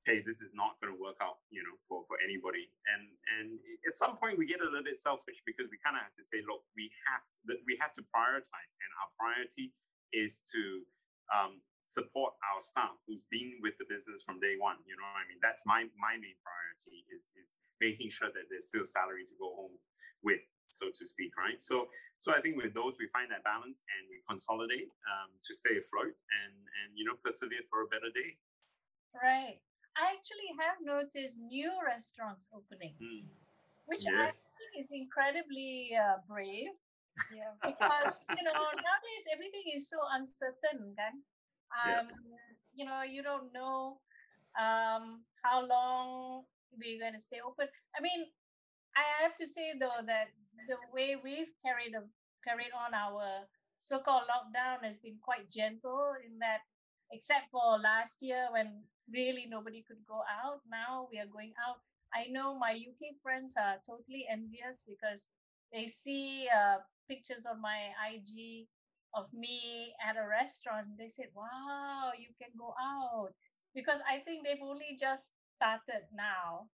[0.08, 2.72] hey, this is not going to work out, you know, for, for anybody.
[2.88, 3.04] And
[3.36, 3.48] and
[3.84, 6.24] at some point we get a little bit selfish because we kind of have to
[6.24, 9.72] say, look, we have to, we have to prioritize, and our priority
[10.12, 10.82] is to
[11.30, 14.80] um, support our staff who's been with the business from day one.
[14.88, 18.68] You know, I mean, that's my my main priority is is making sure that there's
[18.68, 19.76] still salary to go home
[20.24, 21.58] with so to speak, right?
[21.58, 21.90] So,
[22.22, 25.76] so I think with those we find that balance and we consolidate um, to stay
[25.76, 28.38] afloat and and you know persevere for a better day.
[29.10, 29.58] Right.
[29.96, 33.26] I actually have noticed new restaurants opening, mm.
[33.86, 34.14] which yes.
[34.14, 36.72] I think is incredibly uh, brave.
[37.34, 41.14] Yeah, because you know nowadays everything is so uncertain, kan?
[41.74, 42.38] Um, yeah.
[42.72, 43.98] You know, you don't know
[44.56, 47.66] um, how long we're going to stay open.
[47.92, 48.24] I mean,
[48.96, 50.30] I have to say though that
[50.68, 52.06] the way we've carried a,
[52.46, 53.46] carried on our
[53.80, 56.60] so-called lockdown has been quite gentle in that
[57.12, 61.78] except for last year when really nobody could go out now we are going out
[62.14, 65.28] i know my uk friends are totally envious because
[65.72, 68.66] they see uh, pictures on my ig
[69.14, 73.34] of me at a restaurant they said wow you can go out
[73.74, 76.66] because i think they've only just started now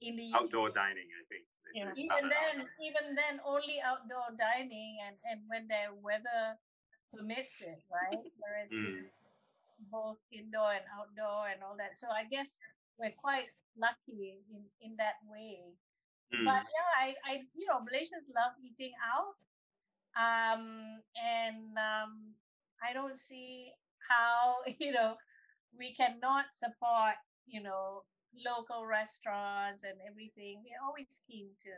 [0.00, 0.74] in the outdoor UK.
[0.74, 1.90] dining i think yeah.
[1.96, 6.58] even then even then only outdoor dining and and when the weather
[7.14, 9.06] permits it right whereas mm.
[9.90, 12.58] Both indoor and outdoor and all that so i guess
[12.98, 15.58] we're quite lucky in in that way
[16.32, 16.44] mm.
[16.44, 19.34] but yeah i i you know malaysians love eating out
[20.14, 22.34] um and um
[22.82, 23.70] i don't see
[24.08, 25.14] how you know
[25.78, 27.14] we cannot support
[27.46, 28.02] you know
[28.42, 30.62] local restaurants and everything.
[30.66, 31.74] We're always keen to.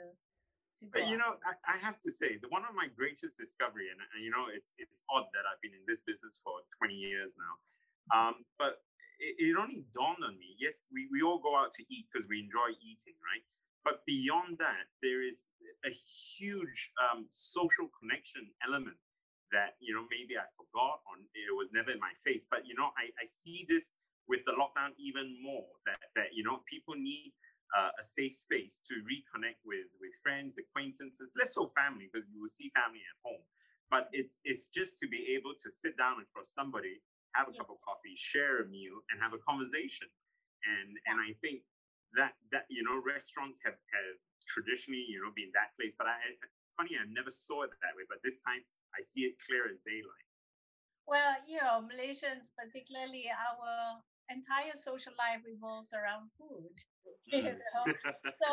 [0.80, 3.92] to but you know, I, I, have to say, the one of my greatest discovery,
[3.92, 6.94] and, and, you know, it's it's odd that I've been in this business for 20
[6.94, 7.60] years now,
[8.14, 8.82] um, but
[9.18, 10.54] it, it only dawned on me.
[10.58, 13.42] Yes, we, we all go out to eat because we enjoy eating, right?
[13.84, 15.46] But beyond that, there is
[15.84, 18.98] a huge um, social connection element
[19.54, 22.44] that you know maybe I forgot or it was never in my face.
[22.50, 23.86] But you know, I, I see this
[24.28, 27.32] with the lockdown even more that, that you know people need
[27.78, 32.40] uh, a safe space to reconnect with with friends acquaintances less so family because you
[32.40, 33.42] will see family at home
[33.90, 37.02] but it's it's just to be able to sit down across somebody
[37.36, 40.08] have a cup of coffee share a meal and have a conversation
[40.64, 41.60] and and i think
[42.16, 44.16] that that you know restaurants have have
[44.48, 46.16] traditionally you know been that place but i
[46.80, 48.64] funny i never saw it that way but this time
[48.96, 50.28] i see it clear as daylight
[51.04, 56.76] well you know malaysians particularly our entire social life revolves around food.
[57.26, 57.58] You mm.
[57.58, 57.84] know?
[58.38, 58.50] so,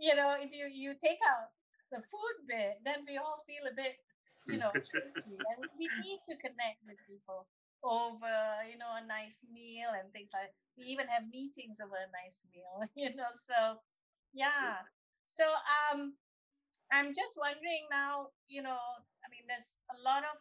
[0.00, 1.52] you know, if you you take out
[1.92, 4.00] the food bit, then we all feel a bit,
[4.48, 7.44] you know, and we need to connect with people
[7.84, 10.52] over, you know, a nice meal and things like.
[10.78, 13.28] We even have meetings over a nice meal, you know.
[13.34, 13.80] So,
[14.32, 14.88] yeah.
[15.24, 16.14] So, um,
[16.92, 18.78] I'm just wondering now, you know,
[19.22, 20.36] I mean, there's a lot of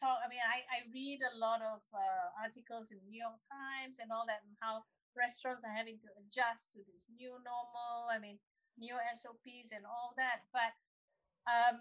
[0.00, 0.18] talk.
[0.24, 4.10] I mean, I, I read a lot of uh, articles in New York Times and
[4.12, 4.84] all that, and how
[5.16, 8.10] restaurants are having to adjust to this new normal.
[8.10, 8.38] I mean,
[8.78, 10.46] new SOPs and all that.
[10.52, 10.72] But
[11.46, 11.80] um,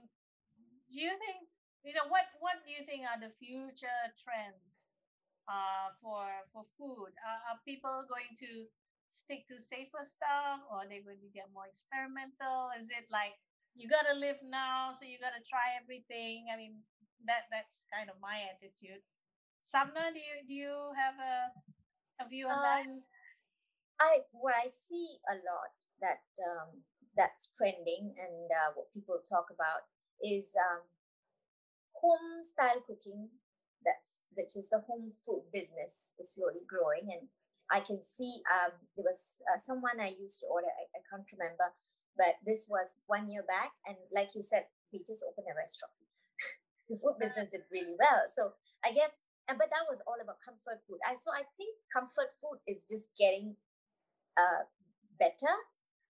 [0.90, 1.50] do you think
[1.86, 4.90] you know what what do you think are the future trends
[5.46, 7.14] uh, for for food?
[7.22, 8.66] Are people going to
[9.08, 12.74] stick to safer stuff or are they going to get more experimental?
[12.74, 13.38] Is it like
[13.78, 16.50] you gotta live now, so you gotta try everything?
[16.50, 16.82] I mean,
[17.30, 19.04] that that's kind of my attitude.
[19.62, 21.36] Sapna, do you do you have a
[22.24, 22.86] a view on um, that?
[24.00, 26.82] I what I see a lot that um,
[27.16, 29.88] that's trending and uh, what people talk about
[30.24, 30.82] is um,
[32.02, 33.30] home style cooking.
[33.86, 37.30] That's which is the home food business is slowly growing, and
[37.70, 40.68] I can see um, there was uh, someone I used to order.
[40.70, 41.70] I, I can't remember,
[42.18, 45.94] but this was one year back, and like you said, we just opened a restaurant.
[46.90, 49.22] the food business did really well, so I guess.
[49.46, 50.98] and But that was all about comfort food.
[51.06, 53.62] I so I think comfort food is just getting
[54.34, 54.66] uh,
[55.22, 55.54] better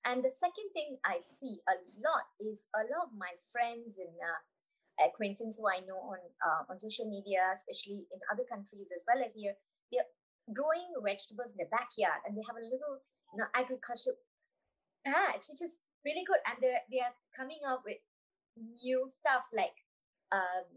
[0.06, 4.14] and the second thing I see a lot is a lot of my friends and
[4.22, 4.40] uh,
[5.00, 9.24] acquaintances who I know on uh, on social media, especially in other countries as well
[9.24, 9.56] as here,
[9.92, 10.10] they're
[10.54, 13.04] growing vegetables in their backyard, and they have a little
[13.34, 14.16] you know agriculture
[15.04, 16.42] patch, which is really good.
[16.48, 18.00] And they're they are coming up with
[18.56, 19.76] new stuff like
[20.32, 20.68] um,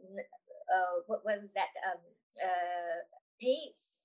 [0.67, 2.03] uh, what, what was that um,
[2.43, 3.01] uh,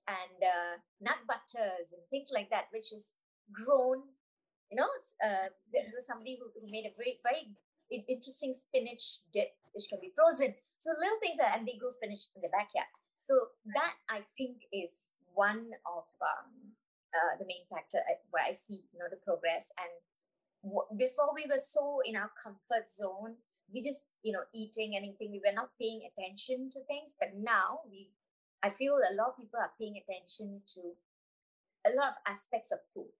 [0.03, 3.15] and uh, nut butters and things like that, which is
[3.51, 4.13] grown
[4.73, 4.89] you know,
[5.21, 7.53] uh, there was somebody who, who made a very, very
[8.07, 10.55] interesting spinach dip, which can be frozen.
[10.77, 12.89] So little things are, and they grow spinach in the backyard.
[13.21, 13.33] So
[13.73, 16.75] that I think is one of um,
[17.13, 18.01] uh, the main factor
[18.31, 19.71] where I see, you know, the progress.
[19.79, 19.93] And
[20.65, 23.39] w- before we were so in our comfort zone,
[23.71, 25.31] we just, you know, eating anything.
[25.31, 27.15] We were not paying attention to things.
[27.15, 28.11] But now we,
[28.61, 30.99] I feel a lot of people are paying attention to
[31.87, 33.11] a lot of aspects of food,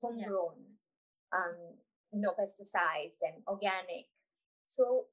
[0.00, 0.84] homegrown, yeah
[1.34, 1.58] um,
[2.14, 4.08] no pesticides and organic.
[4.64, 5.06] So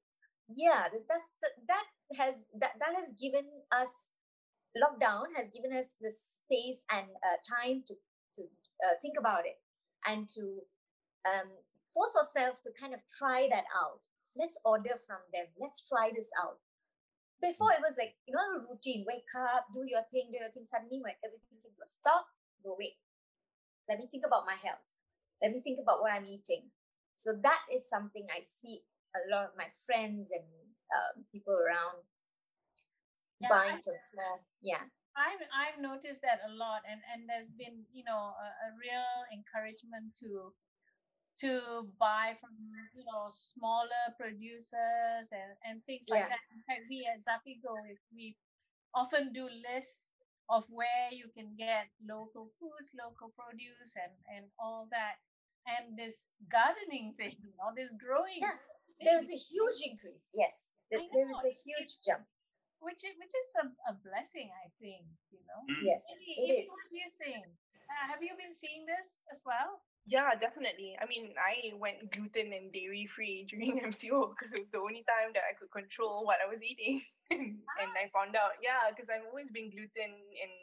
[0.48, 1.32] yeah, that's
[1.68, 1.86] that
[2.18, 4.10] has that that has given us
[4.72, 7.94] lockdown has given us the space and uh, time to
[8.36, 8.42] to
[8.80, 9.60] uh, think about it
[10.08, 10.64] and to
[11.28, 11.52] um,
[11.92, 14.08] force ourselves to kind of try that out.
[14.34, 15.52] Let's order from them.
[15.60, 16.56] Let's try this out.
[17.40, 20.64] Before it was like you know routine: wake up, do your thing, do your thing.
[20.64, 22.26] Suddenly, when everything came to stop,
[22.64, 22.96] go wait.
[23.88, 25.02] Let me think about my health
[25.42, 26.70] let me think about what I'm eating.
[27.14, 28.82] So that is something I see
[29.14, 30.44] a lot of my friends and
[30.92, 32.00] um, people around
[33.40, 34.44] yeah, buying I, from small.
[34.62, 34.84] Yeah.
[35.12, 39.12] I've, I've noticed that a lot and, and there's been, you know, a, a real
[39.32, 40.52] encouragement to
[41.40, 42.52] to buy from
[42.94, 46.36] you know smaller producers and, and things like yeah.
[46.36, 46.44] that.
[46.52, 48.36] In fact, we at Zafigo we, we
[48.94, 50.12] often do lists
[50.50, 55.16] of where you can get local foods, local produce, and and all that
[55.66, 58.40] and this gardening thing, you know, this growing.
[58.40, 58.58] Yeah,
[59.02, 60.30] there's a huge increase.
[60.34, 62.26] Yes, there, there is a huge jump.
[62.82, 65.06] Which is, which is a, a blessing, I think.
[65.30, 65.62] You know.
[65.70, 65.86] Mm.
[65.86, 66.70] Yes, it is.
[66.70, 67.46] What do you think?
[67.86, 69.82] Uh, have you been seeing this as well?
[70.06, 70.98] Yeah, definitely.
[70.98, 75.06] I mean, I went gluten and dairy free during MCO because it was the only
[75.06, 77.02] time that I could control what I was eating.
[77.30, 77.82] and, ah.
[77.86, 80.54] and I found out, yeah, because I've always been gluten and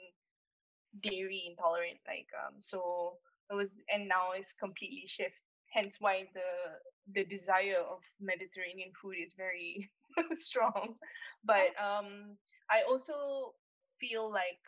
[1.07, 2.03] dairy intolerant.
[2.03, 3.15] Like, um, so
[3.51, 5.41] it was and now it's completely shift
[5.73, 6.49] hence why the
[7.13, 9.89] the desire of mediterranean food is very
[10.35, 10.95] strong.
[11.43, 12.37] But um
[12.69, 13.53] i also
[13.99, 14.59] feel like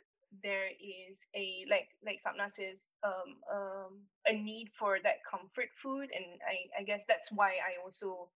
[0.44, 3.92] there is a like like Sapna says um, um
[4.28, 8.30] a need for that comfort food and I, I guess that's why I also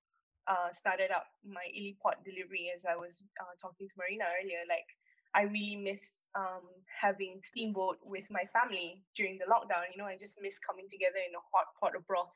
[0.47, 4.87] uh started up my Ilipot delivery as I was uh, talking to Marina earlier like
[5.35, 9.91] I really miss um, having steamboat with my family during the lockdown.
[9.91, 12.31] You know, I just miss coming together in a hot pot of broth.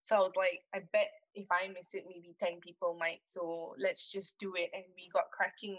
[0.00, 3.20] So I was like, I bet if I miss it, maybe 10 people might.
[3.24, 4.70] So let's just do it.
[4.72, 5.78] And we got cracking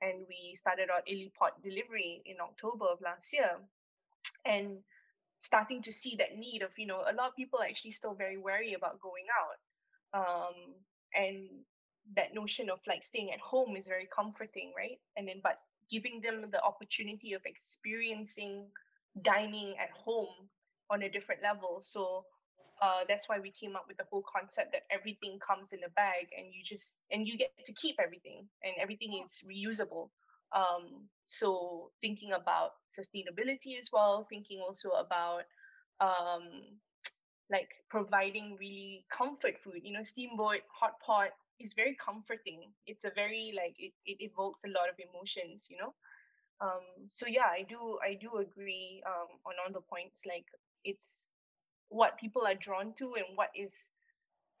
[0.00, 3.58] and we started our Ili pot delivery in October of last year.
[4.46, 4.78] And
[5.40, 8.14] starting to see that need of, you know, a lot of people are actually still
[8.14, 9.58] very wary about going out.
[10.14, 10.54] Um,
[11.14, 11.48] and
[12.14, 15.00] that notion of like staying at home is very comforting, right?
[15.16, 15.58] And then, but
[15.90, 18.66] giving them the opportunity of experiencing
[19.22, 20.48] dining at home
[20.90, 21.78] on a different level.
[21.80, 22.24] So
[22.82, 25.88] uh, that's why we came up with the whole concept that everything comes in a
[25.90, 30.10] bag and you just and you get to keep everything and everything is reusable.
[30.52, 35.42] Um, so thinking about sustainability as well, thinking also about
[36.00, 36.78] um,
[37.50, 39.80] like providing really comfort food.
[39.82, 41.30] You know, steamboat, hot pot,
[41.60, 42.72] is very comforting.
[42.86, 45.94] It's a very like it, it evokes a lot of emotions, you know.
[46.60, 50.24] Um, so yeah, I do I do agree um, on all the points.
[50.26, 50.46] Like
[50.84, 51.28] it's
[51.88, 53.90] what people are drawn to and what is,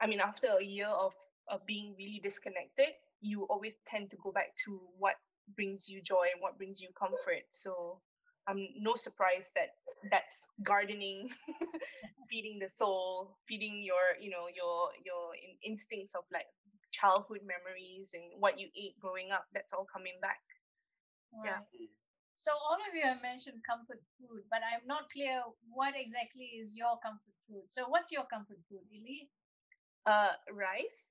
[0.00, 1.12] I mean, after a year of
[1.48, 5.14] of being really disconnected, you always tend to go back to what
[5.56, 7.44] brings you joy and what brings you comfort.
[7.50, 8.00] So
[8.46, 9.70] I'm no surprise that
[10.10, 11.30] that's gardening,
[12.30, 15.32] feeding the soul, feeding your you know your your
[15.64, 16.46] instincts of like
[16.94, 19.46] childhood memories and what you ate growing up.
[19.54, 20.40] That's all coming back.
[21.34, 21.50] Right.
[21.50, 21.60] Yeah.
[22.34, 26.74] So all of you have mentioned comfort food, but I'm not clear what exactly is
[26.74, 27.66] your comfort food.
[27.70, 29.30] So what's your comfort food, Ili?
[30.06, 31.06] Uh, rice,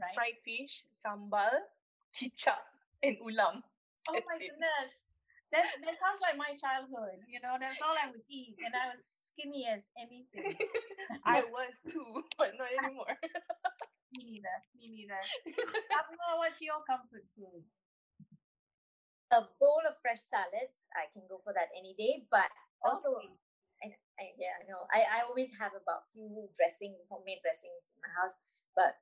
[0.00, 1.54] rice, fried fish, sambal,
[2.16, 2.60] kicap,
[3.02, 3.62] and ulam.
[4.08, 4.50] Oh that's my it.
[4.50, 5.06] goodness.
[5.52, 7.22] That, that sounds like my childhood.
[7.30, 10.58] You know, that's all I would eat, and I was skinny as anything.
[11.24, 13.14] I was too, but not anymore.
[14.16, 14.56] Me neither.
[14.78, 15.20] Me neither.
[15.90, 17.64] Sapna, what's your comfort food?
[19.32, 20.86] A bowl of fresh salads.
[20.94, 22.50] I can go for that any day, but
[22.84, 23.18] also.
[23.18, 23.34] Okay.
[23.82, 24.86] I, I, yeah, I know.
[24.94, 28.38] I, I always have about few dressings, homemade dressings in my house.
[28.72, 28.96] But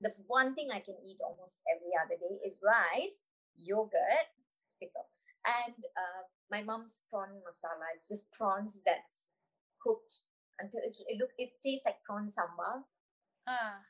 [0.00, 3.22] the one thing I can eat almost every other day is rice,
[3.54, 4.32] yogurt,
[4.80, 5.06] pickle,
[5.44, 7.92] and uh, my mom's prawn masala.
[7.94, 9.30] It's just prawns that's
[9.82, 10.22] cooked
[10.58, 12.88] until it's, it look it tastes like prawn sambal.
[13.46, 13.84] Ah,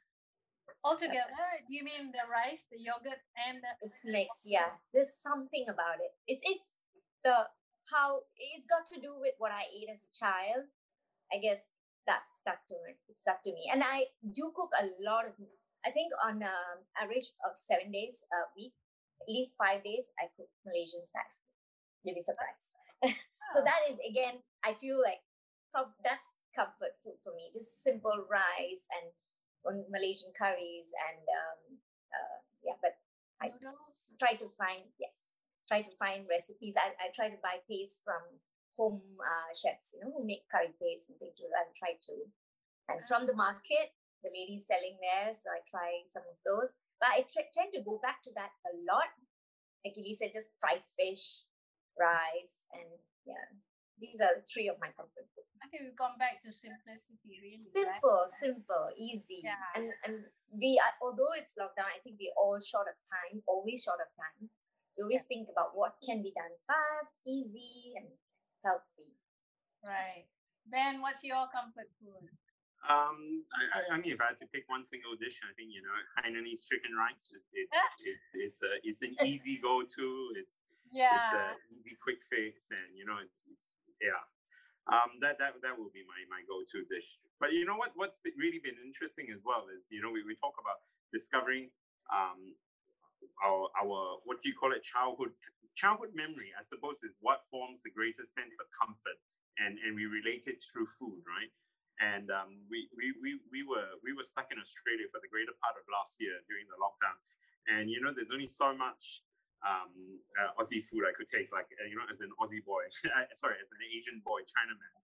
[0.85, 4.79] altogether do you mean the rice the yogurt and the it's mixed yeah.
[4.93, 6.13] There's something about it.
[6.27, 6.79] It's it's
[7.25, 7.51] the
[7.93, 10.69] how it's got to do with what i ate as a child.
[11.33, 11.69] I guess
[12.07, 13.69] that stuck to it it stuck to me.
[13.73, 15.35] And i do cook a lot of
[15.85, 18.75] i think on um, average of seven days a week
[19.23, 21.37] at least five days i cook malaysian style
[22.03, 22.75] you'll be surprised.
[23.57, 25.25] So that is again i feel like
[26.05, 27.51] that's comfort food for me.
[27.53, 29.15] Just simple rice and
[29.65, 31.61] Malaysian curries and um,
[32.13, 32.97] uh, yeah, but
[33.43, 34.15] I Noodles.
[34.19, 36.75] try to find yes, try to find recipes.
[36.79, 38.23] I, I try to buy paste from
[38.79, 41.67] home uh, chefs, you know, who make curry paste and things like that.
[41.67, 42.15] And try to,
[42.89, 43.45] and from the ah.
[43.51, 46.79] market, the ladies selling there, so I try some of those.
[46.99, 49.11] But I tr- tend to go back to that a lot.
[49.85, 51.47] Like you said, just fried fish,
[51.95, 52.91] rice, and
[53.27, 53.47] yeah,
[54.01, 55.47] these are the three of my comfort food.
[55.63, 57.59] I think we've gone back to simplicity, really.
[57.59, 58.31] Simple, right?
[58.31, 59.43] simple, easy.
[59.45, 59.59] Yeah.
[59.75, 60.25] And and
[60.55, 64.09] we are, although it's lockdown, I think we're all short of time, always short of
[64.17, 64.49] time.
[64.91, 65.31] So always yeah.
[65.31, 68.09] think about what can be done fast, easy, and
[68.65, 69.13] healthy.
[69.85, 70.27] Right.
[70.65, 72.29] Ben, what's your comfort food?
[72.87, 73.43] Um,
[73.75, 75.93] I, I, mean, if I had to pick one single dish, I think you know,
[76.23, 77.35] Hainanese chicken rice.
[77.35, 77.69] It, it,
[78.07, 80.09] it's it's a it's an easy go-to.
[80.39, 80.57] It's
[80.95, 83.69] yeah, it's an easy quick fix, and you know, it's, it's
[84.01, 84.23] yeah.
[84.89, 87.21] Um, that that that will be my my go-to dish.
[87.39, 87.93] But you know what?
[87.95, 90.81] What's really been interesting as well is you know we, we talk about
[91.13, 91.71] discovering
[92.09, 92.57] um,
[93.45, 95.33] our our what do you call it childhood
[95.77, 99.19] childhood memory I suppose is what forms the greatest sense of comfort
[99.59, 101.53] and and we relate it through food right
[101.99, 105.55] and um, we, we we we were we were stuck in Australia for the greater
[105.63, 107.19] part of last year during the lockdown
[107.71, 109.23] and you know there's only so much
[109.67, 112.87] um, uh, Aussie food I could take, like uh, you know, as an Aussie boy,
[112.93, 114.95] sorry, as an Asian boy, Chinaman,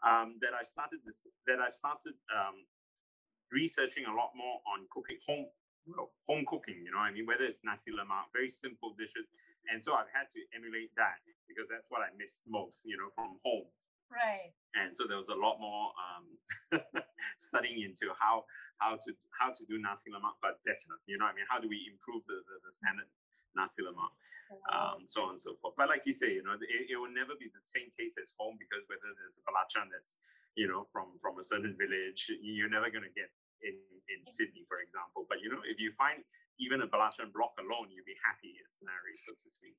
[0.00, 2.64] um, that I started this, that I started um,
[3.52, 5.52] researching a lot more on cooking home,
[5.84, 6.80] well, home cooking.
[6.84, 9.28] You know, I mean, whether it's nasi lemak, very simple dishes,
[9.68, 12.88] and so I've had to emulate that because that's what I missed most.
[12.88, 13.68] You know, from home.
[14.10, 14.50] Right.
[14.74, 16.26] And so there was a lot more um,
[17.38, 18.42] studying into how
[18.82, 20.98] how to how to do nasi lemak, but better.
[21.06, 23.06] You know, I mean, how do we improve the, the, the standard
[23.56, 24.12] nasi lemak,
[24.70, 25.74] um, so on and so forth.
[25.76, 28.34] But like you say, you know, it, it, will never be the same taste as
[28.38, 30.18] home because whether there's a belacan that's,
[30.54, 33.30] you know, from from a certain village, you're never going to get
[33.62, 33.76] in
[34.10, 35.26] in Sydney, for example.
[35.30, 36.22] But you know, if you find
[36.58, 39.76] even a belacan block alone, you'd be happy it's Nari, so to speak.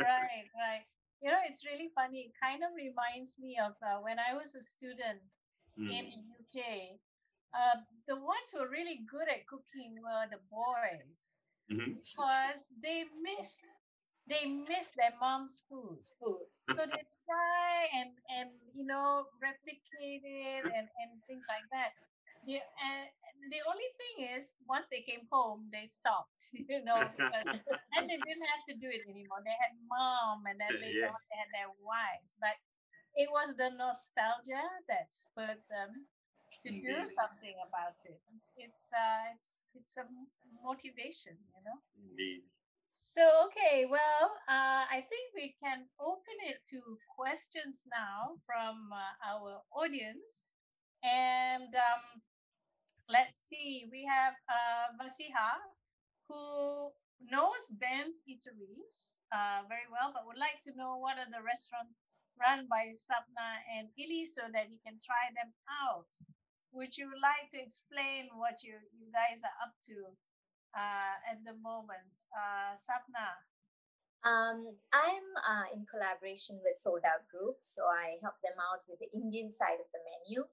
[0.00, 0.84] right, right.
[1.24, 2.28] You know, it's really funny.
[2.28, 5.24] It kind of reminds me of uh, when I was a student
[5.78, 5.88] mm.
[5.88, 7.00] in the UK.
[7.56, 11.40] Uh, the ones who were really good at cooking were the boys
[11.70, 11.98] mm-hmm.
[11.98, 13.62] because they miss
[14.28, 16.02] they miss their mom's food.
[16.18, 16.46] food.
[16.74, 21.94] so they try and and you know replicate it and and things like that.
[22.46, 23.10] Yeah, and
[23.50, 26.50] the only thing is, once they came home, they stopped.
[26.70, 27.46] You know, and
[28.08, 29.42] they didn't have to do it anymore.
[29.42, 31.26] They had mom, and then later yes.
[31.30, 32.38] they had their wives.
[32.38, 32.54] But
[33.14, 35.90] it was the nostalgia that spurred them
[36.62, 38.20] to do something about it.
[38.34, 40.04] It's it's uh, it's, it's a
[40.64, 41.78] motivation, you know.
[41.96, 42.42] Indeed.
[42.88, 46.80] So okay, well, uh, I think we can open it to
[47.18, 50.46] questions now from uh, our audience,
[51.04, 52.22] and um,
[53.10, 53.88] let's see.
[53.90, 55.60] We have uh, Vasiha,
[56.28, 56.90] who
[57.20, 61.96] knows Ben's Eateries uh, very well, but would like to know what are the restaurants
[62.40, 65.52] run by Sapna and Ili so that he can try them
[65.84, 66.08] out
[66.76, 70.12] would you like to explain what you, you guys are up to
[70.76, 72.12] uh, at the moment?
[72.28, 73.40] Uh, Sapna.
[74.20, 79.00] Um, I'm uh, in collaboration with Sold Out Group, so I help them out with
[79.00, 80.44] the Indian side of the menu.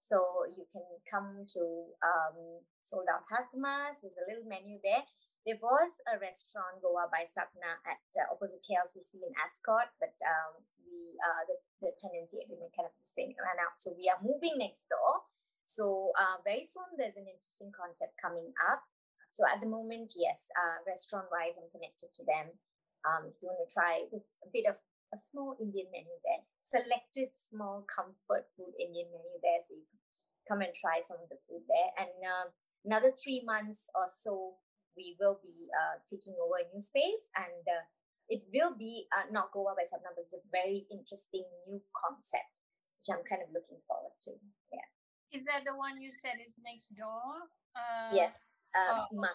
[0.00, 1.62] So you can come to
[2.00, 4.00] um, Sold Out Hartamas.
[4.00, 5.04] There's a little menu there.
[5.44, 10.62] There was a restaurant, Goa by Sapna, at uh, opposite KLCC in Ascott, but um,
[10.86, 13.76] we uh, the, the tenancy agreement kind of thing ran out.
[13.76, 15.26] So we are moving next door.
[15.66, 18.86] So uh, very soon there's an interesting concept coming up.
[19.34, 22.54] So at the moment, yes, uh, restaurant wise, I'm connected to them.
[23.02, 24.78] Um, if you want to try, there's a bit of
[25.10, 29.58] a small Indian menu there, selected small comfort food Indian menu there.
[29.58, 30.02] So you can
[30.46, 31.90] come and try some of the food there.
[31.98, 32.46] And uh,
[32.86, 34.62] another three months or so,
[34.94, 37.84] we will be uh, taking over a new space and uh,
[38.30, 42.54] it will be uh, not Goa by Sapna, but it's a very interesting new concept,
[43.02, 44.38] which I'm kind of looking forward to.
[44.72, 44.95] Yeah.
[45.32, 47.50] Is that the one you said is next door?
[47.74, 48.50] Uh, yes.
[48.72, 49.26] Uh, oh,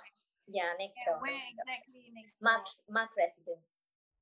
[0.48, 1.22] yeah, next yeah, door.
[1.22, 2.16] Where next exactly door.
[2.16, 2.92] next Marc, door?
[2.92, 3.72] Marc Residence.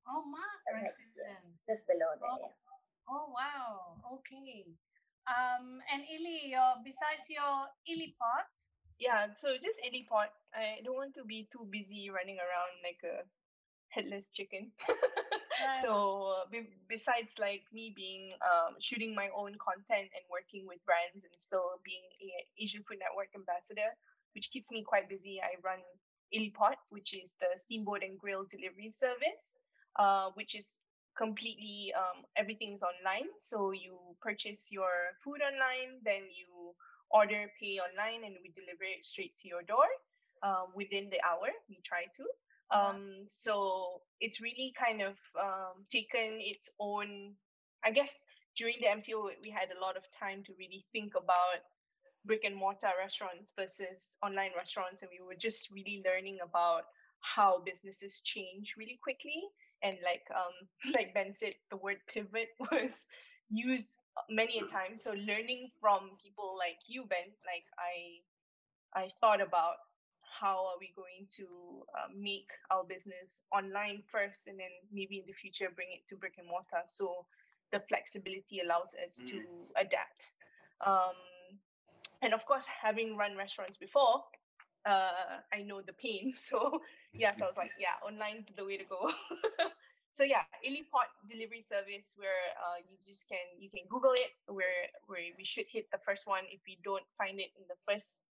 [0.07, 1.17] Oh, Marc Residence.
[1.17, 2.29] Yes, just below there.
[2.29, 3.09] Oh, yeah.
[3.09, 3.73] oh wow.
[4.19, 4.65] Okay.
[5.29, 8.73] Um, and Ili, your besides your Ili pots.
[8.97, 10.33] Yeah, so just Ili pot.
[10.51, 13.23] I don't want to be too busy running around like a
[13.99, 14.71] headless chicken.
[15.59, 15.81] Right.
[15.83, 21.23] so be- besides like me being um, shooting my own content and working with brands
[21.23, 23.95] and still being a Asian Food Network ambassador,
[24.35, 25.79] which keeps me quite busy, I run
[26.33, 29.57] Ilipot, which is the steamboat and grill delivery service,
[29.99, 30.79] uh, which is
[31.17, 33.27] completely um, everything's online.
[33.39, 36.75] So you purchase your food online, then you
[37.11, 39.89] order, pay online, and we deliver it straight to your door
[40.43, 41.49] um, within the hour.
[41.69, 42.25] We try to.
[42.71, 47.33] Um, so it's really kind of um, taken its own.
[47.83, 48.23] I guess
[48.57, 51.63] during the MCO, we had a lot of time to really think about
[52.25, 56.83] brick and mortar restaurants versus online restaurants, and we were just really learning about
[57.21, 59.41] how businesses change really quickly.
[59.81, 63.07] And like um, like Ben said, the word pivot was
[63.49, 63.89] used
[64.29, 64.95] many a time.
[64.95, 68.19] So learning from people like you, Ben, like I
[69.05, 69.75] I thought about
[70.39, 71.45] how are we going to
[71.95, 76.15] uh, make our business online first and then maybe in the future bring it to
[76.15, 76.83] brick and mortar.
[76.87, 77.25] So
[77.71, 79.41] the flexibility allows us to
[79.75, 80.33] adapt.
[80.85, 81.17] Um,
[82.21, 84.23] and of course having run restaurants before
[84.85, 86.33] uh, i know the pain.
[86.35, 86.81] So
[87.13, 89.09] yeah so i was like yeah online's the way to go.
[90.11, 94.89] So yeah ilipot delivery service where uh, you just can you can google it where
[95.05, 96.43] where we should hit the first one.
[96.49, 98.23] If we don't find it in the first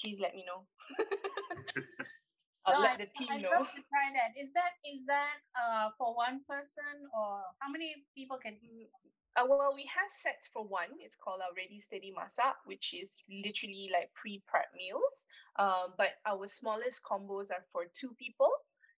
[0.00, 0.66] please let me know.
[2.66, 3.50] I'll no, let the team I'd know.
[3.50, 4.38] love to try that.
[4.40, 8.90] Is that is that uh for one person or how many people can eat?
[9.36, 10.90] Uh, well, we have sets for one.
[10.98, 15.26] It's called our Ready Steady Masak, which is literally like pre-prep meals.
[15.58, 18.50] Um, but our smallest combos are for two people,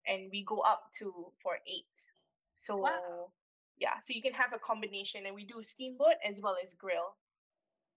[0.06, 1.98] and we go up to for eight.
[2.52, 3.32] So Wow.
[3.76, 7.16] yeah, so you can have a combination, and we do steamboat as well as grill.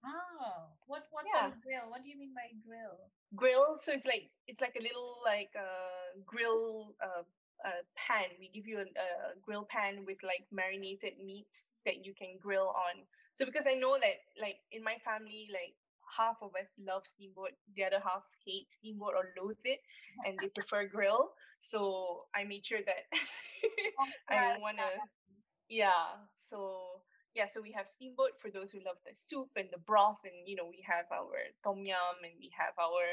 [0.05, 1.45] Oh, what's what's Yeah.
[1.47, 1.89] on a grill?
[1.89, 3.11] What do you mean by grill?
[3.35, 7.23] grill so it's like it's like a little like uh grill uh,
[7.65, 9.07] uh pan we give you a, a
[9.41, 13.97] grill pan with like marinated meats that you can grill on so because i know
[13.99, 15.73] that like in my family like
[16.17, 19.79] half of us love steamboat the other half hate steamboat or loathe it
[20.25, 21.29] and they prefer grill
[21.59, 23.03] so i made sure that
[24.29, 24.83] i want to
[25.69, 26.92] yeah so
[27.35, 30.47] yeah so we have steamboat for those who love the soup and the broth and
[30.47, 33.03] you know we have our tom yum and we have our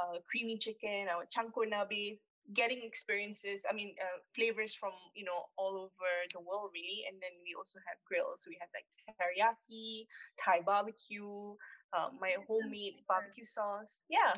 [0.00, 2.18] uh, creamy chicken our chanko nabe
[2.54, 7.04] getting experiences i mean uh, flavors from you know all over the world really.
[7.08, 8.42] And then we also have grills.
[8.50, 10.06] We have like teriyaki
[10.42, 11.54] thai barbecue
[11.94, 14.02] uh, my homemade barbecue sauce.
[14.10, 14.34] Yeah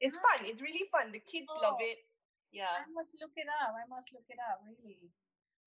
[0.00, 0.44] it's fun.
[0.44, 1.12] It's really fun.
[1.12, 1.90] The kids love Oh.
[1.90, 1.98] it.
[2.52, 2.68] Yeah.
[2.68, 3.72] I must look it up.
[3.72, 4.60] I must look it up.
[4.68, 5.08] Really.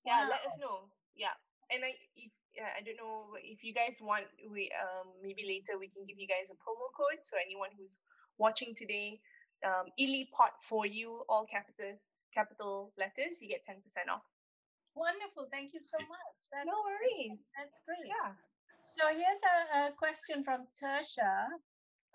[0.06, 0.86] yeah let us know.
[1.16, 1.34] Yeah.
[1.74, 5.78] And i if yeah, i don't know if you guys want we um maybe later
[5.80, 7.98] we can give you guys a promo code so anyone who's
[8.38, 9.20] watching today
[9.66, 14.24] um ili pot for you all capitals capital letters you get 10% off
[14.96, 15.48] Wonderful.
[15.52, 16.40] Thank you so much.
[16.52, 18.08] That's no worries that's great.
[18.08, 18.32] yeah
[18.84, 21.52] So here's a, a question from Tersha.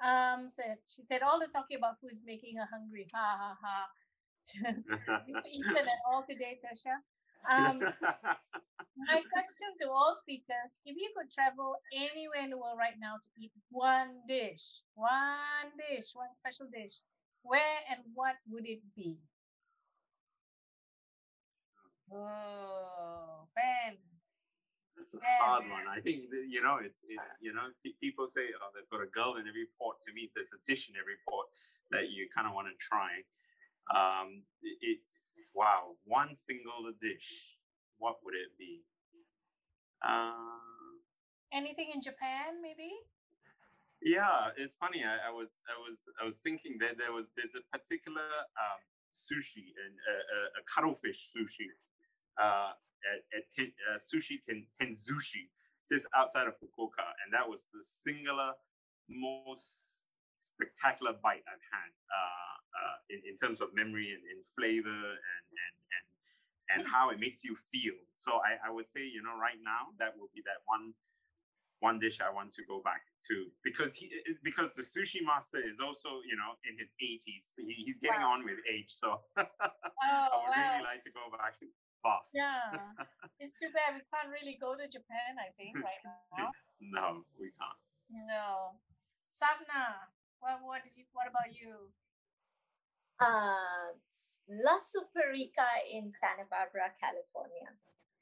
[0.00, 3.06] Um, said she said all the talking about food is making her hungry.
[3.12, 3.86] Ha ha ha.
[5.26, 6.94] You've eaten it all today, Tersha.
[7.48, 7.80] Um,
[9.08, 13.16] my question to all speakers: If you could travel anywhere in the world right now
[13.16, 17.00] to eat one dish, one dish, one special dish,
[17.42, 19.16] where and what would it be?
[22.12, 23.96] Oh, Ben.
[24.96, 25.86] That's a Yeah, hard one.
[25.88, 27.72] I think you know it's it's you know
[28.02, 30.02] people say oh they've got a girl in every port.
[30.02, 31.48] To me, there's a dish in every port
[31.90, 33.24] that you kind of want to try.
[33.94, 37.58] Um, it's wow, one single dish.
[37.98, 38.82] What would it be?
[40.02, 40.32] Uh,
[41.52, 42.90] Anything in Japan, maybe?
[44.00, 45.04] Yeah, it's funny.
[45.04, 48.24] I, I, was I was I was thinking that there was there's a particular
[48.56, 48.80] um,
[49.12, 51.68] sushi and uh, a cuttlefish sushi
[52.40, 52.72] uh,
[53.12, 55.50] at, at ten, uh, sushi ten, tenzushi
[55.90, 58.54] just outside of Fukuoka, and that was the singular
[59.08, 60.06] most
[60.38, 65.44] spectacular bite I've had uh, uh, in, in terms of memory and, and flavor and
[65.50, 66.06] and and
[66.70, 66.92] and hmm.
[66.92, 67.98] how it makes you feel.
[68.14, 70.94] So I, I would say, you know, right now that will be that one
[71.80, 75.24] one dish I want to go back to because he eh, eh, because the sushi
[75.24, 77.56] master is also you know in his 80s.
[77.56, 78.36] He, he's getting wow.
[78.36, 80.76] on with age, so oh, I would wow.
[80.76, 81.66] really like to go back to
[82.04, 82.36] fast.
[82.36, 82.76] Yeah,
[83.40, 85.40] it's too bad we can't really go to Japan.
[85.40, 86.00] I think right
[86.36, 86.52] now.
[86.80, 87.80] no, we can't.
[88.12, 88.76] No,
[89.32, 90.04] Sapna,
[90.40, 91.08] what what did you?
[91.16, 91.88] What about you?
[93.20, 93.92] Uh,
[94.48, 97.68] La Super-Rica in Santa Barbara, California.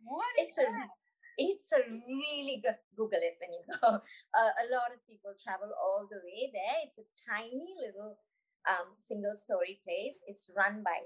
[0.02, 0.66] What is it's that?
[0.66, 0.90] A,
[1.38, 4.02] it's a really good google it when you go
[4.38, 8.18] uh, a lot of people travel all the way there it's a tiny little
[8.66, 10.98] um, single story place it's run by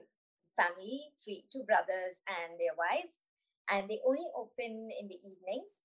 [0.57, 3.21] family three two brothers and their wives
[3.69, 5.85] and they only open in the evenings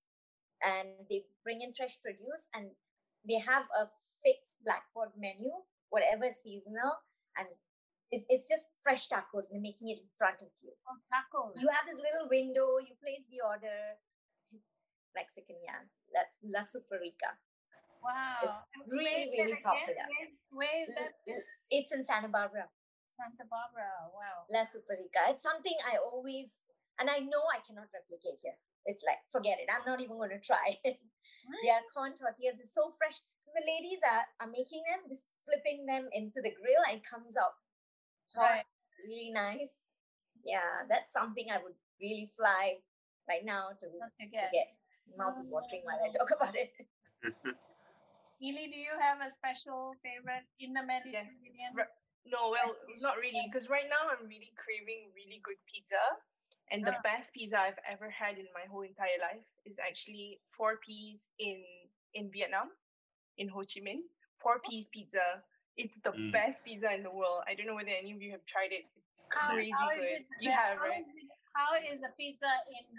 [0.63, 2.71] and they bring in fresh produce and
[3.27, 3.91] they have a
[4.23, 5.51] fixed blackboard menu
[5.91, 7.03] whatever seasonal
[7.35, 7.47] and
[8.11, 10.71] it's, it's just fresh tacos and they're making it in front of you.
[10.87, 11.59] Oh, tacos.
[11.59, 13.99] You have this little window, you place the order,
[14.55, 14.79] It's
[15.11, 15.83] Mexican yeah.
[16.15, 17.35] That's La Super-Rica.
[17.99, 18.47] Wow.
[18.47, 20.07] It's really, really popular.
[20.07, 21.11] Where, where is that?
[21.67, 22.71] It's in Santa Barbara.
[23.03, 24.07] Santa Barbara.
[24.15, 24.47] Wow.
[24.47, 25.35] La Super-Rica.
[25.35, 26.63] It's something I always,
[26.95, 28.55] and I know I cannot replicate here.
[28.87, 29.67] It's like, forget it.
[29.67, 31.03] I'm not even going to try it.
[31.63, 33.19] Their corn tortillas is so fresh.
[33.39, 37.07] So the ladies are, are making them, just flipping them into the grill and it
[37.07, 37.55] comes out
[38.35, 38.63] right.
[39.05, 39.85] really nice.
[40.43, 42.77] Yeah, that's something I would really fly
[43.27, 44.51] right now to, to get.
[44.51, 44.77] To get
[45.15, 46.73] mouth is watering while I talk about it.
[48.43, 51.73] Ili, do you have a special favorite in the Mediterranean?
[51.73, 51.87] Yeah.
[52.27, 56.01] No, well, not really, because right now I'm really craving really good pizza.
[56.67, 57.05] And the ah.
[57.07, 61.63] best pizza I've ever had in my whole entire life is actually four P's in
[62.13, 62.75] in Vietnam,
[63.39, 64.03] in Ho Chi Minh.
[64.43, 65.39] Four P's pizza.
[65.77, 66.33] It's the mm.
[66.33, 67.45] best pizza in the world.
[67.47, 68.89] I don't know whether any of you have tried it.
[68.97, 70.03] It's crazy how, how good.
[70.03, 71.01] It, you have, right?
[71.01, 72.97] Is it, how is a pizza in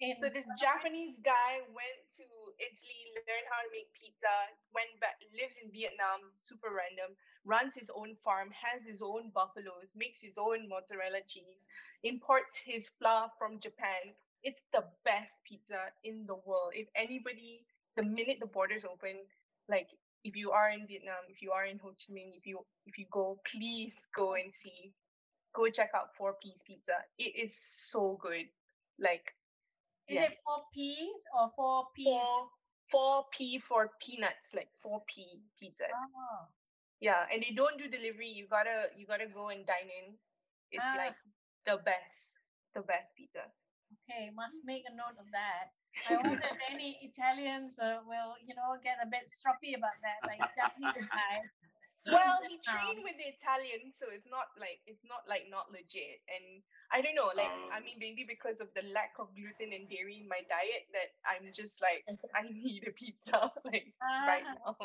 [0.00, 2.26] in so this Japanese guy went to
[2.58, 4.34] Italy, learned how to make pizza,
[4.74, 7.14] went back, lives in Vietnam, super random,
[7.46, 11.70] runs his own farm, has his own buffaloes, makes his own mozzarella cheese,
[12.02, 14.12] imports his flour from Japan.
[14.42, 16.74] It's the best pizza in the world.
[16.74, 17.64] If anybody,
[17.96, 19.24] the minute the borders open,
[19.70, 19.88] like
[20.24, 22.98] if you are in Vietnam, if you are in Ho Chi Minh, if you if
[22.98, 24.92] you go, please go and see.
[25.54, 26.98] Go check out Four P's Pizza.
[27.18, 28.46] It is so good.
[28.98, 29.34] Like
[30.08, 30.24] is yeah.
[30.24, 32.20] it four P's or four P's?
[32.20, 32.48] Four,
[32.90, 35.84] four P for peanuts, like four P pizza.
[35.92, 36.46] Oh.
[37.00, 38.28] Yeah, and they don't do delivery.
[38.28, 40.14] You gotta you gotta go and dine in.
[40.72, 40.96] It's ah.
[40.96, 41.16] like
[41.66, 42.38] the best,
[42.74, 43.44] the best pizza.
[43.94, 45.70] Okay, must make a note of that.
[46.10, 50.18] I hope that any Italians uh, will, you know, get a bit stroppy about that,
[50.26, 51.46] like Japanese guy
[52.06, 56.20] well he trained with the italian so it's not like it's not like not legit.
[56.28, 56.60] And
[56.92, 59.88] i don't know like um, i mean maybe because of the lack of gluten and
[59.88, 62.04] dairy in my diet that i'm just like
[62.36, 64.76] i need a pizza like uh, right now.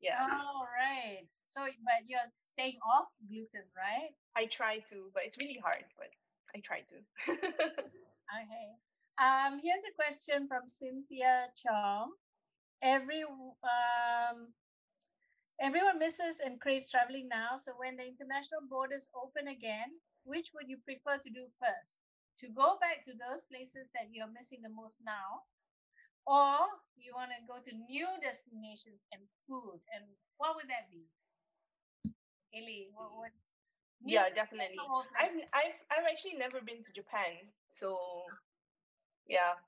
[0.00, 0.16] Yeah.
[0.16, 1.28] All right.
[1.44, 4.14] So but you're staying off gluten right?
[4.36, 6.08] I try to but it's really hard but
[6.54, 6.96] i try to
[8.30, 8.68] okay
[9.18, 12.12] um here's a question from cynthia chong
[12.82, 14.52] every um
[15.60, 17.56] Everyone misses and craves traveling now.
[17.56, 22.00] So when the international borders open again, which would you prefer to do first?
[22.38, 25.44] To go back to those places that you're missing the most now,
[26.26, 26.58] or
[26.96, 29.80] you want to go to new destinations and food?
[29.94, 30.04] And
[30.38, 31.06] what would that be?
[32.52, 33.32] Ili, what
[34.04, 34.80] yeah, definitely.
[35.18, 37.98] I've I've I've actually never been to Japan, so
[39.28, 39.58] yeah,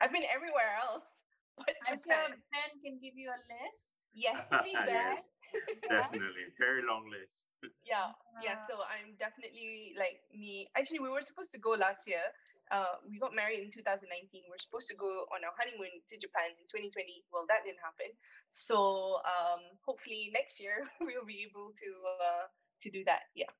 [0.00, 1.04] I've been everywhere else.
[1.52, 2.32] But I'm Japan.
[2.32, 4.08] sure Ben can give you a list.
[4.16, 5.28] Yes, please, yes.
[5.88, 7.52] definitely very long list
[7.84, 8.08] yeah
[8.40, 12.24] yeah so i'm definitely like me actually we were supposed to go last year
[12.72, 14.08] uh, we got married in 2019
[14.48, 18.08] we're supposed to go on our honeymoon to japan in 2020 well that didn't happen
[18.48, 22.48] so um, hopefully next year we'll be able to uh,
[22.80, 23.52] to do that yeah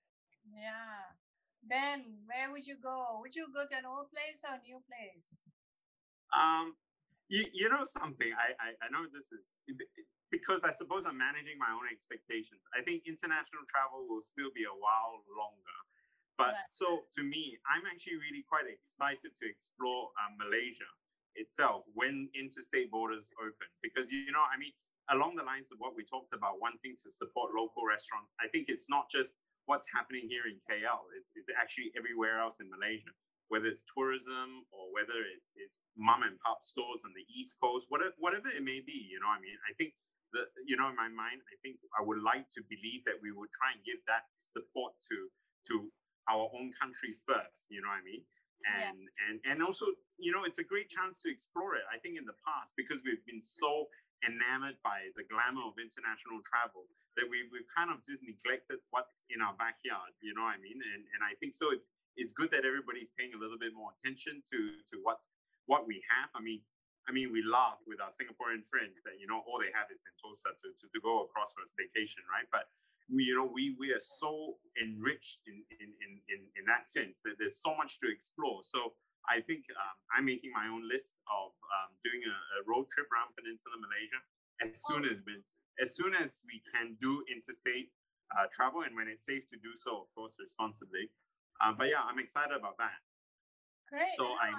[0.47, 1.15] yeah
[1.63, 4.83] ben where would you go would you go to an old place or a new
[4.89, 5.47] place
[6.35, 6.75] um
[7.29, 9.61] you, you know something I, I i know this is
[10.33, 12.65] because I suppose I'm managing my own expectations.
[12.73, 15.79] I think international travel will still be a while longer.
[16.41, 16.67] But yeah.
[16.73, 20.89] so to me, I'm actually really quite excited to explore uh, Malaysia
[21.37, 23.69] itself when interstate borders open.
[23.85, 24.73] Because, you know, I mean,
[25.13, 28.73] along the lines of what we talked about, wanting to support local restaurants, I think
[28.73, 29.37] it's not just
[29.67, 33.15] what's happening here in KL, it's, it's actually everywhere else in Malaysia
[33.53, 37.85] whether it's tourism or whether it's, it's mom and pop stores on the East Coast,
[37.93, 39.93] whatever, whatever it may be, you know, I mean, I think
[40.33, 43.29] the, you know, in my mind, I think I would like to believe that we
[43.29, 45.29] would try and give that support to
[45.69, 45.93] to
[46.33, 47.69] our own country first.
[47.69, 48.25] You know what I mean?
[48.65, 49.25] And yeah.
[49.29, 51.85] and and also, you know, it's a great chance to explore it.
[51.93, 53.93] I think in the past, because we've been so
[54.23, 56.87] enamored by the glamour of international travel
[57.19, 60.15] that we we've kind of just neglected what's in our backyard.
[60.23, 60.79] You know what I mean?
[60.81, 61.71] And and I think so.
[61.75, 64.59] It's it's good that everybody's paying a little bit more attention to
[64.93, 65.29] to what's
[65.67, 66.31] what we have.
[66.35, 66.63] I mean,
[67.09, 70.07] I mean, we laugh with our Singaporean friends that you know all they have is
[70.07, 72.47] Sentosa to, to, to go across for a staycation, right?
[72.51, 72.71] But
[73.11, 77.19] we, you know, we we are so enriched in in in in, in that sense
[77.25, 78.63] that there's so much to explore.
[78.63, 78.95] So
[79.29, 83.07] I think um, I'm making my own list of um, doing a, a, road trip
[83.11, 84.21] around Peninsula Malaysia
[84.59, 85.43] as soon as we
[85.81, 87.95] as soon as we can do interstate
[88.35, 91.09] uh, travel and when it's safe to do so, of course, responsibly.
[91.63, 92.99] Uh, but yeah, I'm excited about that.
[93.89, 94.13] Great.
[94.17, 94.53] So I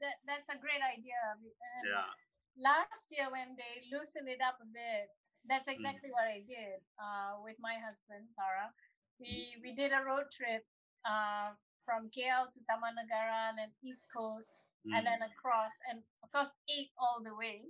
[0.00, 1.16] that, that's a great idea.
[1.36, 1.42] And
[1.84, 2.10] yeah.
[2.56, 5.12] Last year, when they loosened it up a bit,
[5.44, 5.76] that's mm.
[5.76, 6.16] exactly mm.
[6.16, 8.72] what I did uh, with my husband, Tara.
[9.20, 10.64] We we did a road trip
[11.04, 11.56] uh,
[11.86, 14.98] from KL to Taman Negara and East Coast, mm.
[14.98, 17.62] and then across, and of course, ate all the way.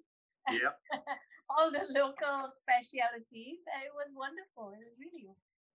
[0.48, 0.74] Yep.
[1.52, 4.74] all the local specialities, and it was wonderful.
[4.74, 5.30] It really,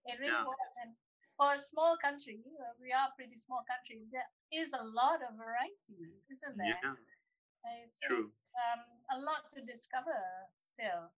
[0.10, 0.50] it really yeah.
[0.50, 0.72] was.
[0.84, 0.98] And
[1.38, 4.04] for a small country, uh, we are a pretty small country.
[4.12, 6.76] There is a lot of variety, isn't there?
[6.82, 6.98] Yeah.
[7.86, 8.34] It's, True.
[8.34, 8.82] It's, um,
[9.14, 10.18] a lot to discover
[10.58, 11.14] still.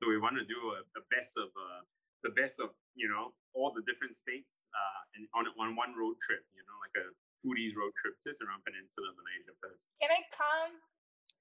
[0.00, 1.82] So we want to do a, a best of uh,
[2.22, 6.16] the best of you know all the different states uh, and on on one road
[6.22, 6.42] trip.
[6.54, 7.06] You know, like a
[7.40, 9.96] foodies road trip just around Peninsula Malaysia first.
[9.98, 10.72] Can I come?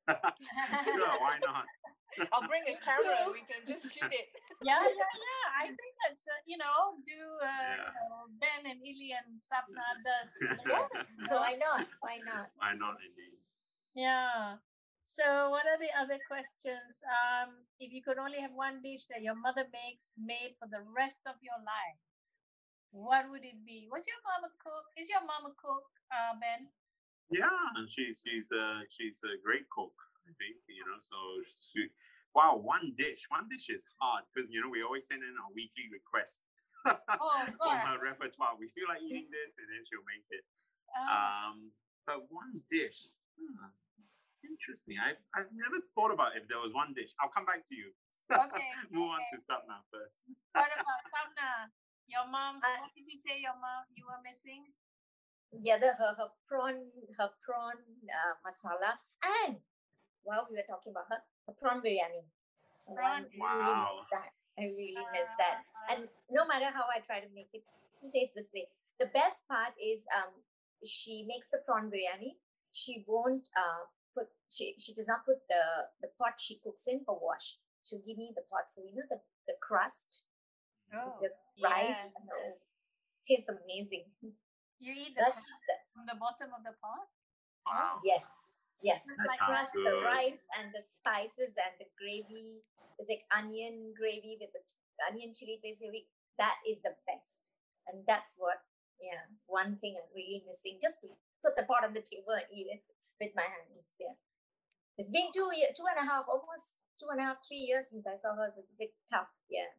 [0.89, 1.69] sure, why not?
[2.33, 4.33] I'll bring a camera and we can just shoot it.
[4.65, 5.45] yeah, yeah, yeah.
[5.61, 7.93] I think that's uh, you know, do uh, yeah.
[7.93, 10.33] you know, Ben and Ili and Sapna does.
[11.29, 11.85] why not?
[12.01, 12.49] Why not?
[12.57, 13.37] Why not indeed?
[13.93, 14.57] Yeah.
[15.09, 17.01] So, what are the other questions?
[17.01, 20.85] Um, if you could only have one dish that your mother makes made for the
[20.85, 21.97] rest of your life,
[22.93, 23.89] what would it be?
[23.89, 24.85] Was your mama cook?
[25.01, 26.69] Is your mama cook, uh, Ben?
[27.33, 29.97] Yeah, and she's she's a she's a great cook.
[30.29, 31.01] I think you know.
[31.01, 31.17] So
[31.49, 31.89] she,
[32.37, 35.49] wow, one dish, one dish is hard because you know we always send in our
[35.57, 36.45] weekly requests
[36.85, 38.61] oh, from her repertoire.
[38.61, 40.45] We feel like eating this, and then she'll make it.
[40.93, 41.57] Um, um
[42.05, 43.09] but one dish.
[43.41, 43.73] Hmm.
[44.43, 44.97] Interesting.
[44.99, 47.11] I, I've never thought about if there was one dish.
[47.19, 47.91] I'll come back to you.
[48.31, 48.69] Okay.
[48.93, 49.19] Move okay.
[49.19, 50.29] on to Sapna first.
[50.53, 51.73] what about Sapna?
[52.09, 54.65] Your mom's, uh, what did you say your mom you were missing?
[55.53, 58.97] Yeah, the her, her prawn, her prawn uh, masala.
[59.21, 59.61] And
[60.23, 62.25] while we were talking about her, her prawn biryani.
[62.89, 63.25] Prawn.
[63.25, 63.89] I really wow.
[63.89, 64.31] miss that.
[64.57, 65.65] I really miss that.
[65.89, 68.69] And no matter how I try to make it, it doesn't taste the same.
[68.99, 70.33] The best part is um
[70.85, 72.37] she makes the prawn biryani.
[72.73, 73.98] She won't uh put
[74.49, 77.57] she she does not put the the pot she cooks in for wash.
[77.85, 78.67] She'll give me the pot.
[78.67, 80.25] So you know the the crust,
[80.93, 81.29] oh, the
[81.61, 82.09] rice.
[82.09, 82.33] Yeah.
[82.33, 82.57] Oh,
[83.25, 84.09] tastes amazing.
[84.79, 87.07] You eat the, That's the from the bottom of the pot.
[87.67, 87.99] Wow.
[88.03, 89.05] Yes, yes.
[89.05, 89.85] The crust, good.
[89.85, 92.63] the rice, and the spices and the gravy.
[92.97, 94.63] It's like onion gravy with the
[95.07, 96.07] onion chili paste gravy.
[96.39, 97.53] That is the best,
[97.87, 98.65] and that's what.
[98.99, 100.75] Yeah, one thing I'm really missing.
[100.75, 102.83] Just to put the pot on the table and eat it
[103.15, 103.95] with my hands.
[103.95, 104.19] Yeah.
[104.99, 107.87] It's been two year, two and a half, almost two and a half, three years
[107.87, 108.51] since I saw her.
[108.51, 109.31] So it's a bit tough.
[109.47, 109.71] Yeah.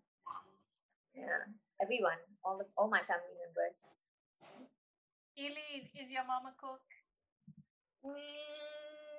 [1.12, 1.44] Yeah.
[1.76, 4.00] Everyone, all the, all my family members.
[5.36, 6.80] Ili, is your mama cook?
[8.00, 8.16] Mm.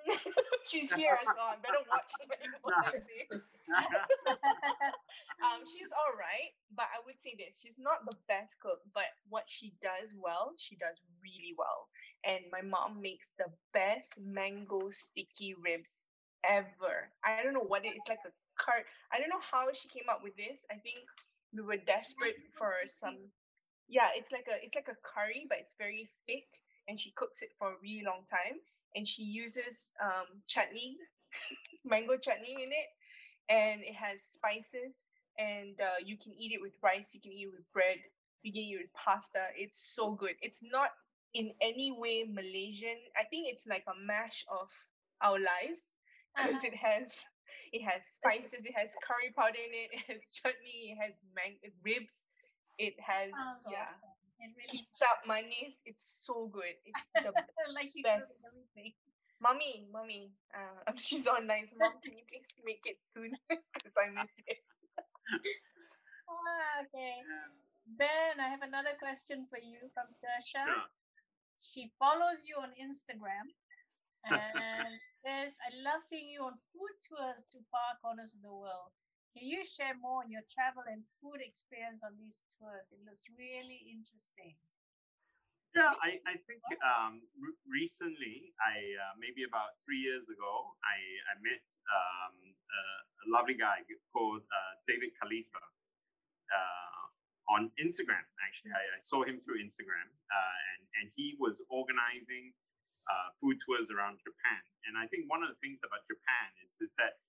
[0.66, 2.10] she's here, so I better watch
[5.46, 9.14] um, she's all right, but I would say this: she's not the best cook, but
[9.30, 11.86] what she does well, she does really well
[12.26, 16.08] and my mom makes the best mango sticky ribs
[16.44, 17.12] ever.
[17.24, 18.76] I don't know what it is like a cart.
[19.06, 20.66] I don't know how she came up with this.
[20.70, 20.98] I think
[21.54, 23.16] we were desperate for some
[23.88, 26.48] yeah, it's like a it's like a curry, but it's very thick
[26.88, 28.60] and she cooks it for a really long time.
[28.96, 30.98] And she uses um chutney,
[31.86, 32.90] mango chutney in it,
[33.50, 35.08] and it has spices
[35.38, 37.98] and uh, you can eat it with rice, you can eat it with bread,
[38.44, 39.48] you can eat it with pasta.
[39.56, 40.36] It's so good.
[40.42, 40.90] It's not
[41.34, 42.98] in any way Malaysian.
[43.18, 44.70] I think it's like a mash of
[45.22, 45.94] our lives
[46.36, 46.68] because uh-huh.
[46.72, 47.26] it has
[47.72, 48.64] It has spices.
[48.64, 49.90] It has curry powder in it.
[49.92, 50.96] It has chutney.
[50.96, 52.28] It has mang- ribs.
[52.78, 53.84] It has Sounds yeah.
[53.84, 54.16] awesome.
[54.40, 55.78] It really Kicap mayonnaise.
[55.86, 56.76] It's so good.
[56.84, 57.32] It's the
[57.76, 58.48] like she knows best.
[58.52, 58.94] everything.
[59.40, 60.32] mommy, mommy.
[60.54, 61.68] Uh, she's online.
[61.68, 63.32] So, mom, can you please make it soon?
[63.74, 64.60] Because I miss it.
[66.28, 67.22] Ah, okay.
[67.86, 70.66] Ben, I have another question for you from Tersha.
[70.66, 70.88] Sure.
[71.62, 73.54] She follows you on Instagram
[74.26, 78.90] and says, I love seeing you on food tours to far corners of the world.
[79.38, 82.90] Can you share more on your travel and food experience on these tours?
[82.90, 84.58] It looks really interesting.
[85.72, 91.00] Yeah, I, I think um, re- recently, I uh, maybe about three years ago, I,
[91.32, 95.64] I met um, uh, a lovely guy called uh, David Khalifa
[96.52, 97.01] uh,
[97.52, 98.24] on Instagram.
[98.40, 102.56] Actually, I, I saw him through Instagram, uh, and and he was organizing
[103.12, 104.64] uh, food tours around Japan.
[104.88, 107.20] And I think one of the things about Japan is is that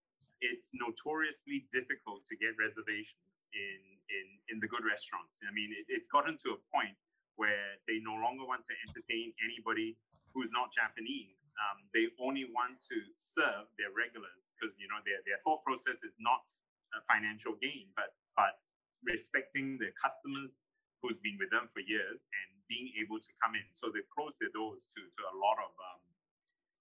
[0.43, 5.43] it's notoriously difficult to get reservations in in in the good restaurants.
[5.43, 6.95] I mean, it, it's gotten to a point
[7.35, 9.99] where they no longer want to entertain anybody
[10.35, 11.53] who's not Japanese.
[11.61, 16.01] Um, they only want to serve their regulars because you know their, their thought process
[16.07, 16.47] is not
[16.95, 18.62] a financial gain, but but
[19.05, 20.63] respecting the customers
[21.03, 23.67] who's been with them for years and being able to come in.
[23.75, 26.03] So they've closed their doors to, to a lot of um,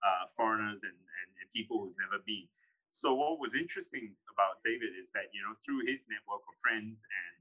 [0.05, 2.45] uh, foreigners and, and, and people who've never been.
[2.91, 7.07] So what was interesting about David is that you know through his network of friends
[7.07, 7.36] and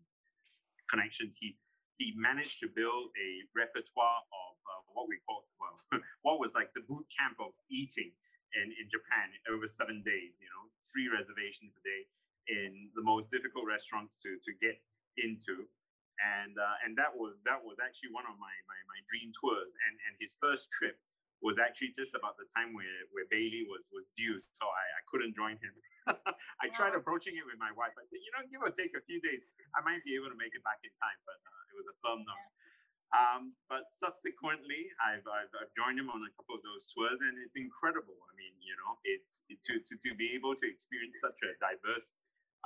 [0.87, 1.59] connections, he
[1.99, 5.75] he managed to build a repertoire of uh, what we call well,
[6.23, 8.15] what was like the boot camp of eating
[8.55, 10.39] in, in Japan over seven days.
[10.39, 12.07] You know, three reservations a day
[12.49, 14.81] in the most difficult restaurants to to get
[15.19, 15.67] into,
[16.21, 19.73] and uh, and that was that was actually one of my my, my dream tours.
[19.89, 20.97] And and his first trip
[21.41, 25.03] was actually just about the time where, where Bailey was was due, so I, I
[25.09, 25.73] couldn't join him.
[26.63, 27.97] I tried approaching it with my wife.
[27.97, 29.41] I said, you know, give or take a few days,
[29.73, 31.97] I might be able to make it back in time, but uh, it was a
[32.05, 32.37] firm no.
[33.11, 37.35] Um, but subsequently, I've, I've, I've joined him on a couple of those tours, and
[37.43, 38.15] it's incredible.
[38.31, 41.51] I mean, you know, it's it, to, to to be able to experience such a
[41.59, 42.15] diverse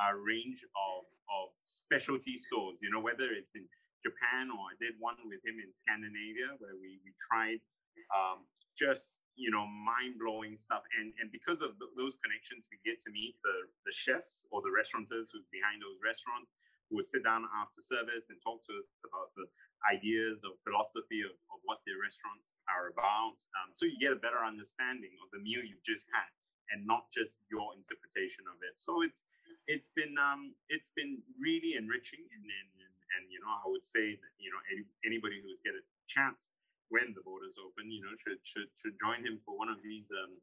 [0.01, 2.81] uh, range of of specialty stores.
[2.83, 3.67] You know, whether it's in
[4.05, 7.65] Japan or I did one with him in Scandinavia where we we tried
[8.13, 12.79] um, just you know mind blowing stuff, and and because of th- those connections, we
[12.83, 16.51] get to meet the the chefs or the restaurateurs who's behind those restaurants
[16.91, 19.47] who will sit down after service and talk to us about the
[19.89, 23.41] ideas or philosophy of, of what their restaurants are about.
[23.57, 26.29] Um, so you get a better understanding of the meal you've just had
[26.73, 28.79] and not just your interpretation of it.
[28.79, 29.25] So it's
[29.69, 33.85] it's been um, it's been really enriching and, and and and you know I would
[33.85, 36.53] say that you know any, anybody who's get a chance
[36.93, 40.05] when the borders open, you know, should should should join him for one of these
[40.25, 40.37] um,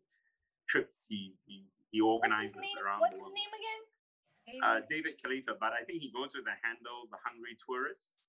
[0.68, 1.06] trips.
[1.08, 2.78] He he he What's organizes his name?
[2.82, 3.38] around What's the his world.
[3.38, 3.82] name again?
[4.66, 8.20] Uh, David Khalifa, but I think he goes with the handle the Hungry Tourist.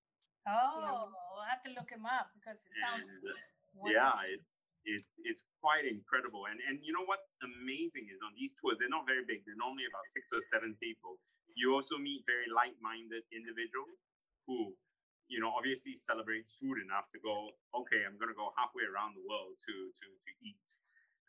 [0.46, 3.08] oh, I'll have to look him up because it sounds.
[3.10, 6.46] And, uh, yeah it's it's it's quite incredible.
[6.50, 9.58] And and you know what's amazing is on these tours they're not very big they're
[9.58, 11.18] normally about six or seven people.
[11.52, 14.00] You also meet very like-minded individuals
[14.48, 14.74] who
[15.28, 19.14] you know obviously celebrates food enough to go okay i'm going to go halfway around
[19.14, 20.70] the world to to to eat.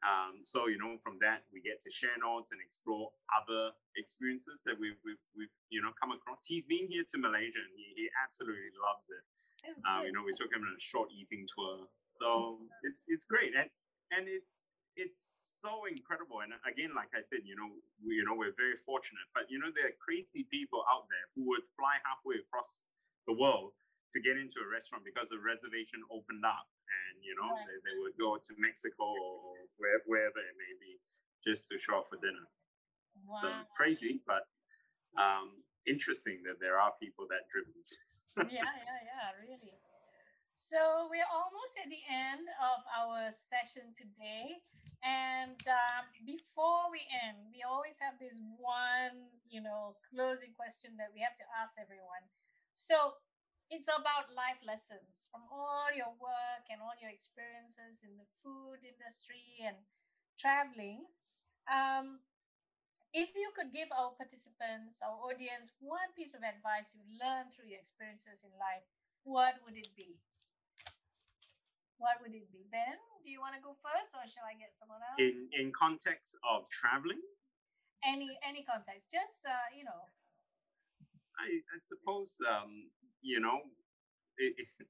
[0.03, 4.59] Um, so you know from that we get to share notes and explore other experiences
[4.67, 6.43] that we've, we've, we've you know come across.
[6.43, 9.23] He's been here to malaysia and he, he absolutely loves it.
[9.63, 11.87] Oh, uh, you know, we took him on a short eating tour,
[12.23, 13.67] so it's it's great, and
[14.15, 14.63] and it's
[14.95, 16.39] it's so incredible.
[16.39, 17.67] And again, like I said, you know,
[17.99, 21.25] we, you know, we're very fortunate, but you know, there are crazy people out there
[21.35, 22.85] who would fly halfway across
[23.27, 23.73] the world
[24.13, 27.65] to get into a restaurant because the reservation opened up, and you know, Right.
[27.67, 31.01] they, they would go to Mexico or where, wherever it may be
[31.43, 32.47] just to show up for dinner.
[33.41, 33.57] So Wow.
[33.57, 34.45] it's crazy, but
[35.17, 37.73] um, interesting that there are people that driven.
[38.53, 39.73] yeah, yeah, yeah, really.
[40.53, 44.61] So we're almost at the end of our session today.
[45.03, 51.11] And um, before we end, we always have this one, you know, closing question that
[51.11, 52.23] we have to ask everyone.
[52.71, 53.19] So
[53.67, 58.79] it's about life lessons from all your work and all your experiences in the food
[58.85, 59.75] industry and
[60.39, 61.09] traveling.
[61.67, 62.23] Um,
[63.13, 67.69] if you could give our participants, our audience, one piece of advice you learned through
[67.71, 68.85] your experiences in life,
[69.23, 70.19] what would it be?
[72.03, 72.67] What would it be?
[72.67, 75.15] Ben, do you want to go first or shall I get someone else?
[75.23, 77.23] In in context of traveling,
[78.03, 80.11] any any context, just uh, you know,
[81.39, 82.91] I, I suppose um,
[83.21, 83.63] you know,
[84.37, 84.87] it, it-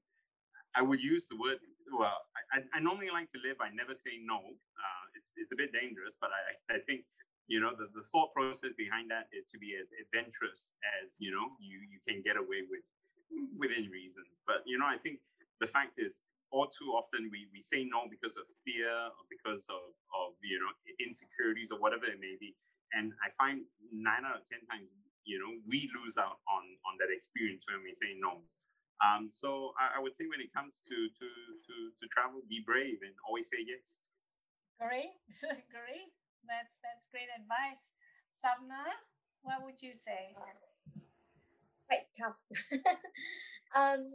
[0.74, 1.62] I would use the word.
[1.86, 4.38] Well, I, I- I normally like to live by never say no.
[4.42, 7.06] Uh, it's it's a bit dangerous, but I, I think
[7.46, 11.30] you know the, the thought process behind that is to be as adventurous as you
[11.30, 12.82] know you you can get away with
[13.58, 15.18] within reason but you know i think
[15.60, 16.14] the fact is
[16.54, 20.54] all too often we, we say no because of fear or because of, of you
[20.62, 20.70] know
[21.02, 22.54] insecurities or whatever it may be
[22.94, 24.86] and i find nine out of ten times
[25.26, 28.38] you know we lose out on on that experience when we say no
[29.02, 32.62] um, so I, I would say when it comes to to to to travel be
[32.62, 34.14] brave and always say yes
[34.78, 35.18] great
[35.74, 36.14] great
[36.48, 37.92] that's that's great advice.
[38.32, 38.84] Sapna,
[39.42, 40.34] what would you say?
[41.86, 42.40] Quite tough.
[43.76, 44.12] um,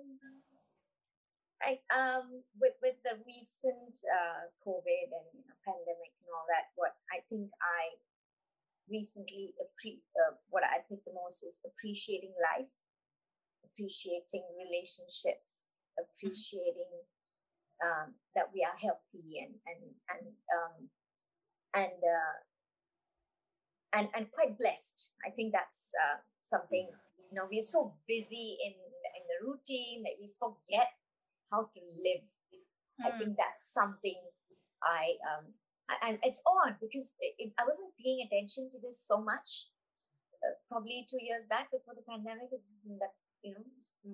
[1.59, 6.71] I um with with the recent uh, COVID and you know, pandemic and all that,
[6.75, 7.99] what I think I
[8.89, 12.71] recently appre- uh, what I think the most is appreciating life,
[13.67, 15.67] appreciating relationships,
[15.99, 16.89] appreciating
[17.83, 20.75] um, that we are healthy and and and um,
[21.75, 22.37] and uh,
[23.93, 25.11] and and quite blessed.
[25.25, 26.89] I think that's uh, something
[27.29, 30.95] you know we're so busy in in the routine that we forget
[31.51, 32.27] how to live.
[32.53, 33.05] Mm.
[33.05, 34.19] I think that's something
[34.83, 35.53] I um
[36.05, 39.73] and it's odd because it, I wasn't paying attention to this so much.
[40.39, 43.11] Uh, probably two years back before the pandemic is that
[43.43, 43.63] you know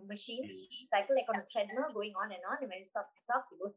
[0.08, 0.90] machine mm.
[0.90, 3.54] cycle like on a treadmill going on and on and when it stops it stops
[3.54, 3.74] you go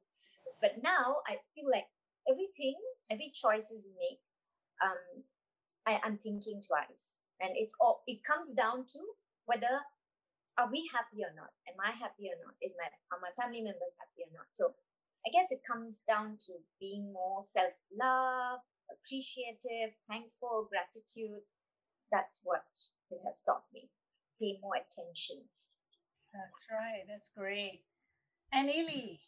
[0.61, 1.89] but now i feel like
[2.29, 2.77] everything,
[3.11, 4.21] every choices you make,
[4.85, 5.25] um,
[5.87, 7.25] I, I'm thinking twice.
[7.41, 8.99] And it's all it comes down to
[9.47, 9.87] whether
[10.59, 11.55] are we happy or not?
[11.71, 12.59] Am I happy or not?
[12.61, 14.51] Is my are my family members happy or not?
[14.51, 14.75] So
[15.23, 21.47] I guess it comes down to being more self-love, appreciative, thankful, gratitude.
[22.11, 22.67] That's what
[23.11, 23.89] it has taught me.
[24.41, 25.47] Pay more attention.
[26.35, 27.07] That's right.
[27.09, 27.83] That's great.
[28.53, 29.21] And Ili,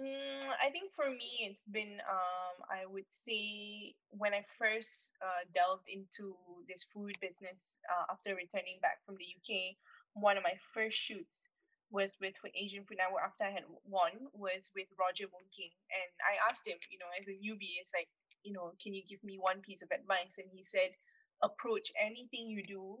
[0.00, 5.44] Mm, I think for me, it's been, um, I would say, when I first uh,
[5.54, 6.34] delved into
[6.68, 9.76] this food business uh, after returning back from the UK,
[10.14, 11.48] one of my first shoots
[11.90, 15.72] was with Asian Network after I had won was with Roger Mooking.
[15.92, 18.08] And I asked him, you know, as a newbie, it's like,
[18.42, 20.38] you know, can you give me one piece of advice?
[20.38, 20.96] And he said,
[21.42, 22.98] approach anything you do,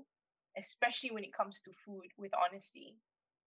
[0.58, 2.96] especially when it comes to food, with honesty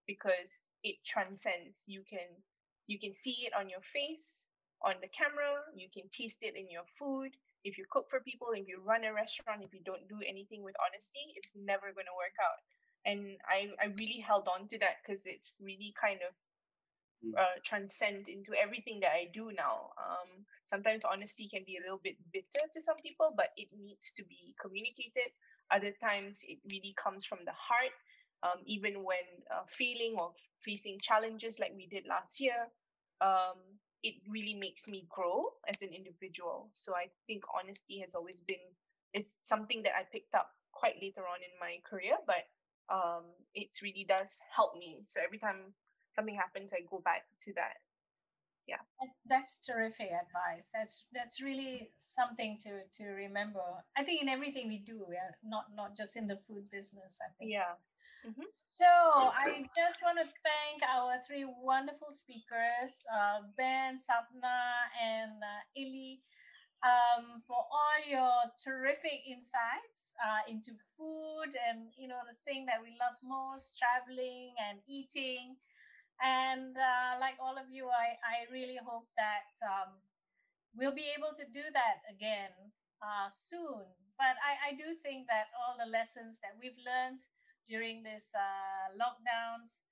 [0.08, 1.84] because it transcends.
[1.88, 2.30] You can
[2.88, 4.46] you can see it on your face,
[4.82, 7.34] on the camera, you can taste it in your food.
[7.66, 10.62] If you cook for people, if you run a restaurant, if you don't do anything
[10.62, 12.62] with honesty, it's never going to work out.
[13.06, 16.34] And I, I really held on to that because it's really kind of
[17.24, 17.34] hmm.
[17.38, 19.92] uh, transcend into everything that I do now.
[19.98, 24.12] Um, sometimes honesty can be a little bit bitter to some people, but it needs
[24.18, 25.32] to be communicated.
[25.72, 27.94] Other times, it really comes from the heart.
[28.44, 30.34] Um, even when uh, feeling or
[30.64, 32.70] facing challenges like we did last year,
[33.22, 33.58] um,
[34.04, 36.70] it really makes me grow as an individual.
[36.74, 38.62] So I think honesty has always been
[39.16, 42.44] it's something that I picked up quite later on in my career, but
[42.90, 43.24] um,
[43.54, 45.04] it really does help me.
[45.08, 45.74] So every time
[46.16, 47.82] something happens, I go back to that.
[48.68, 50.72] Yeah, that's, that's terrific advice.
[50.74, 53.62] That's that's really something to to remember.
[53.96, 57.20] I think in everything we do, we are not not just in the food business.
[57.22, 57.52] I think.
[57.52, 57.78] Yeah,
[58.26, 58.50] Mm-hmm.
[58.50, 65.62] So I just want to thank our three wonderful speakers, uh, Ben, Sapna, and uh,
[65.78, 66.22] Ili,
[66.84, 72.82] um, for all your terrific insights uh, into food and you know the thing that
[72.84, 75.56] we love most, traveling and eating.
[76.24, 80.00] And uh, like all of you, I, I really hope that um,
[80.76, 82.56] we'll be able to do that again
[83.04, 83.84] uh, soon.
[84.18, 87.28] But I, I do think that all the lessons that we've learned
[87.68, 89.84] during this uh, lockdowns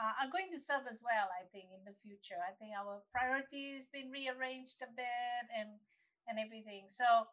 [0.00, 3.00] uh, are going to serve as well i think in the future i think our
[3.10, 5.80] priorities been rearranged a bit and
[6.28, 7.26] and everything so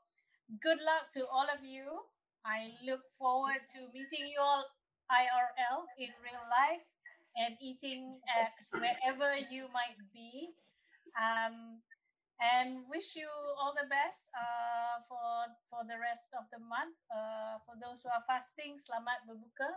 [0.62, 1.86] good luck to all of you
[2.46, 4.66] i look forward to meeting you all
[5.12, 6.88] irl in real life
[7.38, 10.54] and eating at wherever you might be
[11.20, 11.82] um,
[12.42, 13.30] and wish you
[13.60, 16.98] all the best uh, for for the rest of the month.
[17.08, 19.70] Uh, for those who are fasting, selamat berbuka,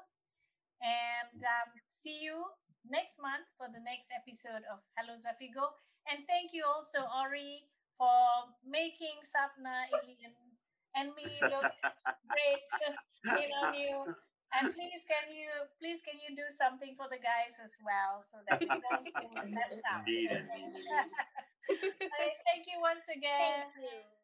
[0.82, 2.42] and um, see you
[2.88, 5.76] next month for the next episode of Hello Zafigo.
[6.10, 7.66] And thank you also, Ori,
[7.99, 10.34] for making Sapna alien
[10.97, 11.72] and me look
[12.32, 12.64] great
[13.24, 14.14] you know you.
[14.57, 15.51] And please, can you
[15.82, 19.44] please can you do something for the guys as well so that we don't feel
[19.53, 20.07] left out.
[20.07, 20.30] Indeed.
[21.68, 23.68] Thank you once again.
[23.68, 24.15] Thank you.